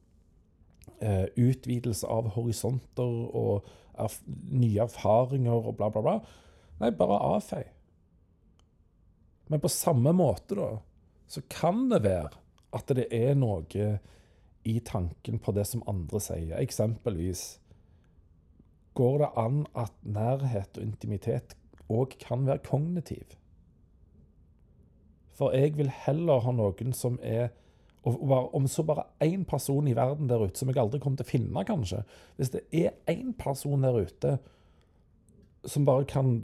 eh, 1.04 1.26
utvidelse 1.36 2.08
av 2.08 2.30
horisonter 2.38 3.18
og 3.36 3.66
erf 4.00 4.22
nye 4.48 4.80
erfaringer 4.86 5.68
og 5.68 5.76
bla, 5.76 5.90
bla, 5.92 6.00
bla. 6.00 6.14
Nei, 6.80 6.88
bare 6.96 7.20
avfei. 7.34 7.66
Men 9.52 9.60
på 9.60 9.68
samme 9.68 10.14
måte, 10.16 10.56
da, 10.56 10.70
så 11.28 11.44
kan 11.52 11.84
det 11.92 12.00
være 12.06 12.32
at 12.72 12.96
det 12.96 13.10
er 13.12 13.36
noe 13.36 13.90
i 14.64 14.78
tanken 14.80 15.36
på 15.44 15.52
det 15.52 15.66
som 15.68 15.84
andre 15.84 16.20
sier. 16.24 16.56
Eksempelvis 16.64 17.44
går 18.96 19.18
det 19.20 19.32
an 19.36 19.66
at 19.76 19.92
nærhet 20.00 20.80
og 20.80 20.86
intimitet 20.86 21.58
òg 21.92 22.16
kan 22.24 22.48
være 22.48 22.64
kognitiv. 22.64 23.36
For 25.36 25.52
jeg 25.52 25.76
vil 25.76 25.92
heller 26.06 26.40
ha 26.44 26.56
noen 26.56 26.96
som 26.96 27.20
er 27.20 27.50
Om 28.02 28.66
så 28.66 28.82
bare 28.82 29.04
én 29.22 29.44
person 29.46 29.86
i 29.88 29.94
verden 29.94 30.26
der 30.28 30.42
ute, 30.42 30.58
som 30.58 30.68
jeg 30.68 30.80
aldri 30.82 30.98
kommer 30.98 31.20
til 31.20 31.28
å 31.28 31.32
finne, 31.32 31.64
kanskje 31.64 32.00
Hvis 32.36 32.50
det 32.50 32.64
er 32.74 32.96
én 33.10 33.30
person 33.38 33.84
der 33.84 34.00
ute 34.02 34.38
som 35.70 35.84
bare 35.86 36.04
kan 36.10 36.40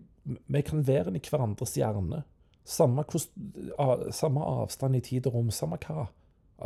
vi 0.46 0.62
kan 0.62 0.86
være 0.86 1.14
i 1.16 1.22
hverandres 1.24 1.76
hjerne. 1.76 2.22
Samme, 2.68 3.04
samme, 4.12 4.44
avstand 4.44 4.96
i 4.96 5.00
tid 5.00 5.26
og 5.26 5.38
rom, 5.38 5.50
samme 5.50 5.78
hva 5.80 6.08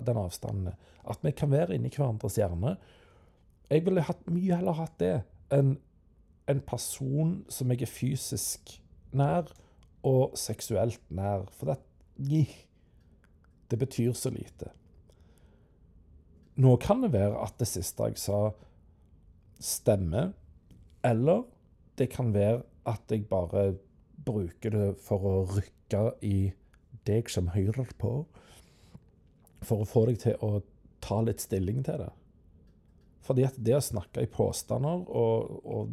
den 0.03 0.19
avstanden 0.19 0.73
er. 0.73 0.77
At 1.07 1.23
vi 1.23 1.31
kan 1.31 1.51
være 1.53 1.77
inni 1.77 1.93
hverandres 1.95 2.39
hjerne. 2.41 2.77
Jeg 3.71 3.85
ville 3.87 4.03
hatt, 4.03 4.27
mye 4.27 4.59
heller 4.59 4.77
hatt 4.77 4.99
det 5.01 5.15
enn 5.55 5.77
en 6.51 6.61
person 6.67 7.37
som 7.53 7.71
jeg 7.71 7.85
er 7.85 7.91
fysisk 7.91 8.75
nær 9.15 9.53
og 10.03 10.35
seksuelt 10.39 11.01
nær. 11.15 11.47
For 11.55 11.71
det, 11.71 12.49
det 13.71 13.79
betyr 13.79 14.13
så 14.19 14.33
lite. 14.35 14.73
Nå 16.63 16.77
kan 16.83 17.03
det 17.03 17.13
være 17.15 17.39
at 17.43 17.57
det 17.59 17.69
siste 17.71 18.11
jeg 18.11 18.21
sa, 18.21 18.43
stemmer, 19.63 20.33
Eller 21.03 21.43
det 21.99 22.11
kan 22.13 22.31
være 22.35 22.63
at 22.87 23.11
jeg 23.11 23.27
bare 23.31 23.75
bruker 24.25 24.71
det 24.71 24.89
for 25.03 25.25
å 25.27 25.33
rykke 25.51 26.03
i 26.23 26.53
deg 27.07 27.31
som 27.31 27.49
hører 27.51 27.91
på, 27.99 28.13
for 29.63 29.83
å 29.83 29.89
få 29.89 30.05
deg 30.07 30.21
til 30.23 30.39
å 30.43 30.61
ta 31.03 31.19
litt 31.27 31.43
stilling 31.43 31.83
til 31.87 32.05
det. 32.05 32.11
Fordi 33.27 33.47
at 33.47 33.59
det 33.59 33.75
å 33.79 33.83
snakke 33.83 34.23
i 34.23 34.31
påstander 34.31 35.03
og, 35.11 35.59
og 35.67 35.93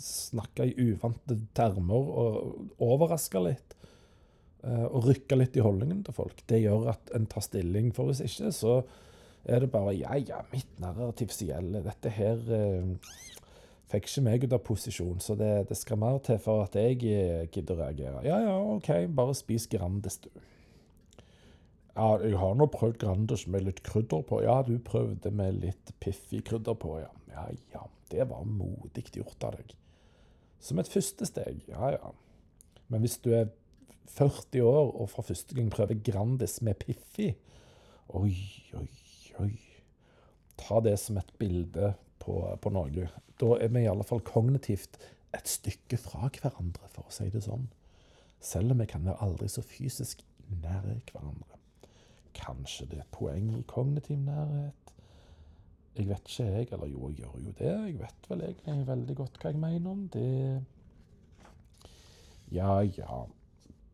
snakke 0.00 0.68
i 0.68 0.90
uvante 0.90 1.38
termer 1.56 2.12
og 2.24 2.84
overraske 2.84 3.42
litt, 3.44 3.74
eh, 4.64 4.86
og 4.88 5.08
rykke 5.08 5.38
litt 5.38 5.56
i 5.56 5.64
holdningen 5.64 6.04
til 6.06 6.16
folk, 6.16 6.44
det 6.50 6.62
gjør 6.64 6.90
at 6.94 7.12
en 7.16 7.28
tar 7.30 7.44
stilling. 7.44 7.92
For 7.96 8.10
hvis 8.10 8.24
ikke, 8.24 8.52
så 8.52 8.78
er 9.44 9.60
det 9.64 9.70
bare 9.72 9.94
Ja, 9.96 10.16
ja, 10.16 10.40
mitt 10.52 10.80
narrativ 10.80 11.32
som 11.34 11.48
gjelder. 11.48 11.84
Dette 11.84 12.12
her 12.12 12.40
eh, 12.56 13.12
fikk 13.92 14.08
ikke 14.08 14.24
meg 14.26 14.46
ut 14.46 14.56
av 14.56 14.64
posisjon, 14.66 15.20
så 15.20 15.36
det, 15.38 15.52
det 15.68 15.76
skal 15.78 16.00
mer 16.00 16.18
til 16.24 16.40
for 16.42 16.64
at 16.64 16.76
jeg 16.78 17.00
eh, 17.10 17.44
gidder 17.52 17.76
å 17.76 17.84
reagere. 17.84 18.24
Ja 18.26 18.40
ja, 18.42 18.56
OK, 18.76 18.90
bare 19.14 19.36
spis 19.36 19.68
Grandis, 19.70 20.18
du. 20.24 20.30
Ja, 21.94 22.16
jeg 22.24 22.38
har 22.40 22.56
nå 22.58 22.66
prøvd 22.74 22.98
Grandis 23.04 23.46
med 23.46 23.68
litt 23.68 23.84
krydder 23.86 24.24
på. 24.26 24.40
Ja, 24.42 24.58
du 24.66 24.74
prøvde 24.82 25.30
med 25.30 25.60
litt 25.62 25.94
piffig 26.02 26.42
krydder 26.48 26.78
på, 26.78 26.98
ja. 27.04 27.12
Ja 27.34 27.48
ja, 27.72 27.86
det 28.12 28.28
var 28.30 28.46
modig 28.46 29.08
gjort 29.14 29.46
av 29.46 29.58
deg. 29.58 29.74
Som 30.62 30.80
et 30.80 30.90
første 30.90 31.26
steg, 31.28 31.62
ja 31.68 31.94
ja. 31.94 32.12
Men 32.88 33.02
hvis 33.04 33.18
du 33.22 33.30
er 33.34 33.48
40 34.14 34.62
år 34.62 34.90
og 34.92 35.08
for 35.10 35.26
første 35.26 35.56
gang 35.56 35.70
prøver 35.72 35.98
Grandis 36.04 36.60
med 36.62 36.76
Piffi 36.82 37.30
Oi, 38.14 38.34
oi, 38.76 38.88
oi. 39.42 39.52
Ta 40.60 40.80
det 40.84 40.96
som 41.02 41.18
et 41.18 41.32
bilde 41.40 41.94
på, 42.22 42.38
på 42.62 42.72
Norge. 42.74 43.08
Da 43.40 43.56
er 43.58 43.72
vi 43.74 43.84
i 43.84 43.90
alle 43.90 44.06
fall 44.06 44.22
kognitivt 44.26 45.00
et 45.34 45.50
stykke 45.50 45.98
fra 45.98 46.28
hverandre, 46.30 46.86
for 46.94 47.08
å 47.08 47.14
si 47.14 47.26
det 47.32 47.42
sånn. 47.46 47.66
Selv 48.44 48.74
om 48.74 48.82
vi 48.82 48.88
kan 48.90 49.06
være 49.06 49.22
aldri 49.24 49.48
så 49.50 49.64
fysisk 49.66 50.22
nære 50.62 51.00
hverandre. 51.10 51.58
Kanskje 52.34 52.86
det 52.90 52.98
er 52.98 53.04
et 53.04 53.14
poeng 53.14 53.50
i 53.56 53.62
kognitiv 53.70 54.18
nærhet? 54.20 54.92
Jeg 55.94 56.08
vet 56.08 56.28
ikke, 56.28 56.44
jeg. 56.50 56.68
Eller 56.74 56.90
jo, 56.90 57.08
jeg 57.08 57.22
gjør 57.22 57.34
jo 57.38 57.52
det. 57.58 57.72
Jeg 57.72 57.98
vet 58.00 58.28
vel 58.30 58.44
egentlig 58.48 58.86
veldig 58.88 59.16
godt 59.20 59.38
hva 59.38 59.52
jeg 59.52 59.60
mener 59.62 59.90
om 59.92 60.06
det. 60.14 60.62
Ja, 62.54 62.80
ja. 62.82 63.20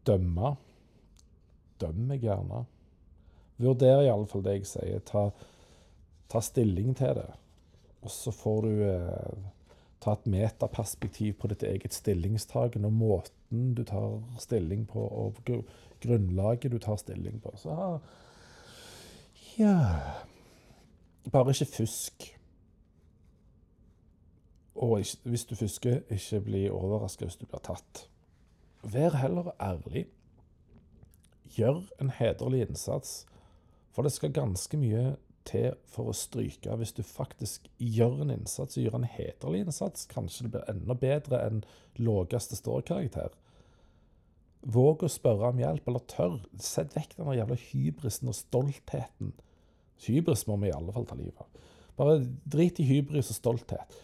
Dømme. 0.09 0.55
Døm 1.81 2.07
meg 2.09 2.25
gjerne. 2.25 2.65
Vurder 3.61 4.07
iallfall 4.07 4.45
det 4.45 4.57
jeg 4.59 4.69
sier. 4.71 5.03
Ta, 5.09 5.29
ta, 6.33 6.43
stilling 6.45 6.95
til 6.97 7.19
det. 7.21 7.29
Og 8.01 8.13
så 8.13 8.33
får 8.33 8.65
du 8.65 8.85
eh, 8.89 9.51
ta 10.01 10.17
et 10.17 10.31
metaperspektiv 10.33 11.37
på 11.41 11.51
ditt 11.53 11.67
eget 11.69 11.95
stillingstagen 11.95 12.89
og 12.89 12.97
måten 12.97 13.75
du 13.77 13.85
tar 13.85 14.21
stilling 14.41 14.87
på, 14.89 15.03
og 15.03 15.41
grunnlaget 16.01 16.73
du 16.73 16.79
tar 16.81 16.97
stilling 17.03 17.41
på. 17.43 17.53
Så 17.61 17.77
ja 19.59 19.77
Bare 21.31 21.53
ikke 21.53 21.65
fusk. 21.65 22.37
Og 24.75 24.99
ikke, 24.99 25.19
hvis 25.25 25.45
du 25.45 25.55
fusker, 25.55 26.01
ikke 26.11 26.41
bli 26.41 26.63
overraska 26.71 27.27
hvis 27.27 27.37
du 27.37 27.45
blir 27.47 27.61
tatt. 27.61 28.07
Vær 28.83 29.19
heller 29.21 29.53
ærlig. 29.61 30.07
Gjør 31.53 31.83
en 32.01 32.11
hederlig 32.17 32.63
innsats, 32.69 33.27
for 33.91 34.07
det 34.07 34.15
skal 34.15 34.35
ganske 34.35 34.79
mye 34.81 35.17
til 35.49 35.75
for 35.91 36.11
å 36.11 36.17
stryke 36.17 36.75
hvis 36.79 36.95
du 36.95 37.03
faktisk 37.07 37.69
gjør 37.81 38.25
en 38.25 38.35
innsats, 38.35 38.79
gjør 38.79 39.01
en 39.01 39.09
hederlig 39.09 39.65
innsats. 39.65 40.07
Kanskje 40.11 40.47
det 40.47 40.55
blir 40.55 40.73
enda 40.73 40.97
bedre 40.99 41.41
enn 41.47 41.63
laveste 41.99 42.59
ståkarakter. 42.59 43.33
Våg 44.61 45.07
å 45.07 45.09
spørre 45.09 45.55
om 45.55 45.61
hjelp, 45.61 45.87
eller 45.89 46.05
tørr. 46.11 46.43
Sett 46.61 46.93
vekk 46.97 47.17
den 47.17 47.33
jævla 47.39 47.57
hybrisen 47.71 48.29
og 48.29 48.37
stoltheten 48.37 49.33
Hybris 50.01 50.47
må 50.49 50.57
vi 50.61 50.71
i 50.71 50.77
alle 50.77 50.93
fall 50.95 51.07
ta 51.09 51.17
livet 51.19 51.41
av. 51.43 51.67
Bare 51.99 52.21
drit 52.49 52.79
i 52.81 52.87
hybris 52.89 53.33
og 53.33 53.37
stolthet. 53.37 53.99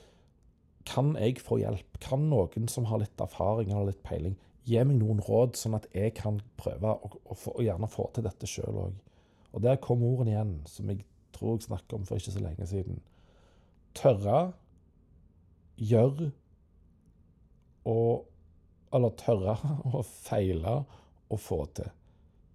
Kan 0.86 1.14
jeg 1.18 1.40
få 1.42 1.60
hjelp? 1.62 1.98
Kan 2.02 2.28
noen 2.30 2.68
som 2.70 2.86
har 2.90 3.00
litt 3.02 3.22
erfaring 3.22 3.72
eller 3.72 3.90
litt 3.90 4.02
peiling, 4.06 4.36
gi 4.66 4.82
meg 4.82 4.98
noen 5.00 5.22
råd, 5.24 5.56
sånn 5.58 5.78
at 5.78 5.86
jeg 5.94 6.12
kan 6.18 6.40
prøve 6.60 6.92
å, 6.92 7.10
å, 7.24 7.36
å 7.54 7.64
gjerne 7.64 7.88
få 7.90 8.10
til 8.14 8.26
dette 8.26 8.50
sjøl 8.50 8.82
òg? 8.84 9.00
Og 9.56 9.62
der 9.64 9.78
kom 9.80 10.04
ordene 10.04 10.34
igjen, 10.34 10.56
som 10.68 10.90
jeg 10.92 11.00
tror 11.32 11.56
jeg 11.56 11.66
snakket 11.66 11.96
om 11.96 12.04
for 12.04 12.20
ikke 12.20 12.34
så 12.34 12.42
lenge 12.44 12.66
siden. 12.68 12.98
Tørre, 13.96 14.52
gjør 15.76 16.30
og 17.86 18.32
Eller 18.94 19.12
tørre 19.18 19.56
å 19.98 20.00
feile 20.06 20.76
og 21.26 21.40
få 21.42 21.64
til. 21.76 21.88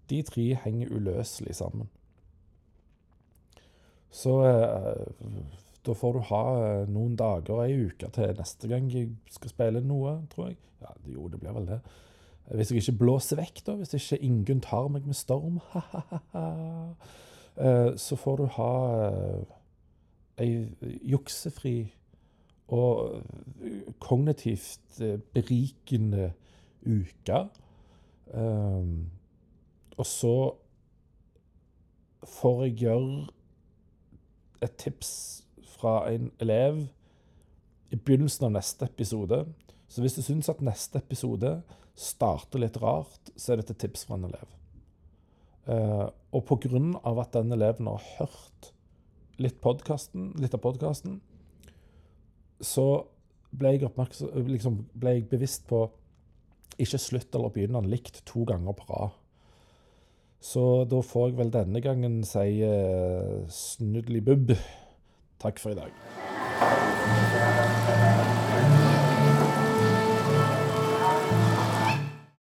De 0.09 0.21
tre 0.25 0.45
henger 0.63 0.93
uløselig 0.95 1.53
sammen. 1.57 1.89
Så 4.11 4.31
eh, 4.47 5.43
da 5.85 5.95
får 5.97 6.15
du 6.15 6.21
ha 6.31 6.41
eh, 6.61 6.87
noen 6.89 7.17
dager, 7.19 7.61
ei 7.65 7.75
uke, 7.91 8.09
til 8.15 8.33
neste 8.39 8.71
gang 8.71 8.87
jeg 8.91 9.11
skal 9.35 9.53
spille 9.53 9.83
noe, 9.85 10.17
tror 10.31 10.49
jeg. 10.49 10.57
Ja, 10.81 10.95
jo, 11.13 11.27
det 11.31 11.39
blir 11.43 11.55
vel 11.59 11.67
det. 11.69 11.81
Hvis 12.45 12.71
jeg 12.71 12.77
ikke 12.81 12.97
blåser 12.97 13.39
vekk, 13.39 13.61
da. 13.67 13.75
Hvis 13.79 13.93
ikke 13.93 14.23
Ingunn 14.25 14.61
tar 14.61 14.87
meg 14.91 15.05
med 15.07 15.15
storm, 15.15 15.59
eh, 17.57 17.97
så 17.97 18.15
får 18.19 18.41
du 18.41 18.45
ha 18.57 18.73
ei 20.41 20.65
juksefri 21.11 21.93
og 22.71 23.21
kognitivt 23.99 25.01
berikende 25.33 26.31
uke. 26.87 27.49
og 29.97 30.05
så 30.05 30.35
får 32.23 32.63
jeg 32.63 32.75
gjøre 32.75 33.27
et 34.61 34.75
tips 34.77 35.43
fra 35.81 36.11
en 36.11 36.31
elev 36.39 36.87
i 37.91 37.97
begynnelsen 37.97 38.45
av 38.45 38.53
neste 38.55 38.85
episode. 38.85 39.45
Så 39.87 40.01
hvis 40.01 40.15
du 40.15 40.21
syns 40.21 40.49
at 40.49 40.61
neste 40.63 41.01
episode 41.01 41.61
starter 41.97 42.63
litt 42.63 42.79
rart, 42.81 43.31
så 43.35 43.53
er 43.53 43.61
dette 43.61 43.77
tips 43.79 44.05
fra 44.07 44.17
en 44.17 44.27
elev. 44.29 44.57
Uh, 45.69 46.07
og 46.33 46.45
pga. 46.47 46.79
at 47.21 47.33
den 47.35 47.51
eleven 47.53 47.87
har 47.87 48.01
hørt 48.17 48.71
litt, 49.37 49.61
litt 50.41 50.53
av 50.53 50.63
podkasten, 50.63 51.21
så 52.61 53.05
ble 53.51 53.75
jeg, 53.75 53.89
liksom, 54.47 54.85
ble 54.93 55.17
jeg 55.17 55.29
bevisst 55.31 55.67
på 55.69 55.89
ikke 56.81 56.99
slutt 57.01 57.35
eller 57.35 57.51
begynne 57.53 57.81
den 57.81 57.91
likt 57.91 58.21
to 58.25 58.45
ganger 58.47 58.73
på 58.77 58.83
rad. 58.89 59.17
Så 60.41 60.85
da 60.89 61.01
får 61.05 61.29
jeg 61.29 61.37
vel 61.37 61.51
denne 61.53 61.81
gangen 61.85 62.23
si 62.25 62.63
uh, 62.65 63.45
snudlibubb. 63.45 64.55
Takk 65.41 65.61
for 65.61 65.71
i 65.75 65.77
dag. 65.77 65.91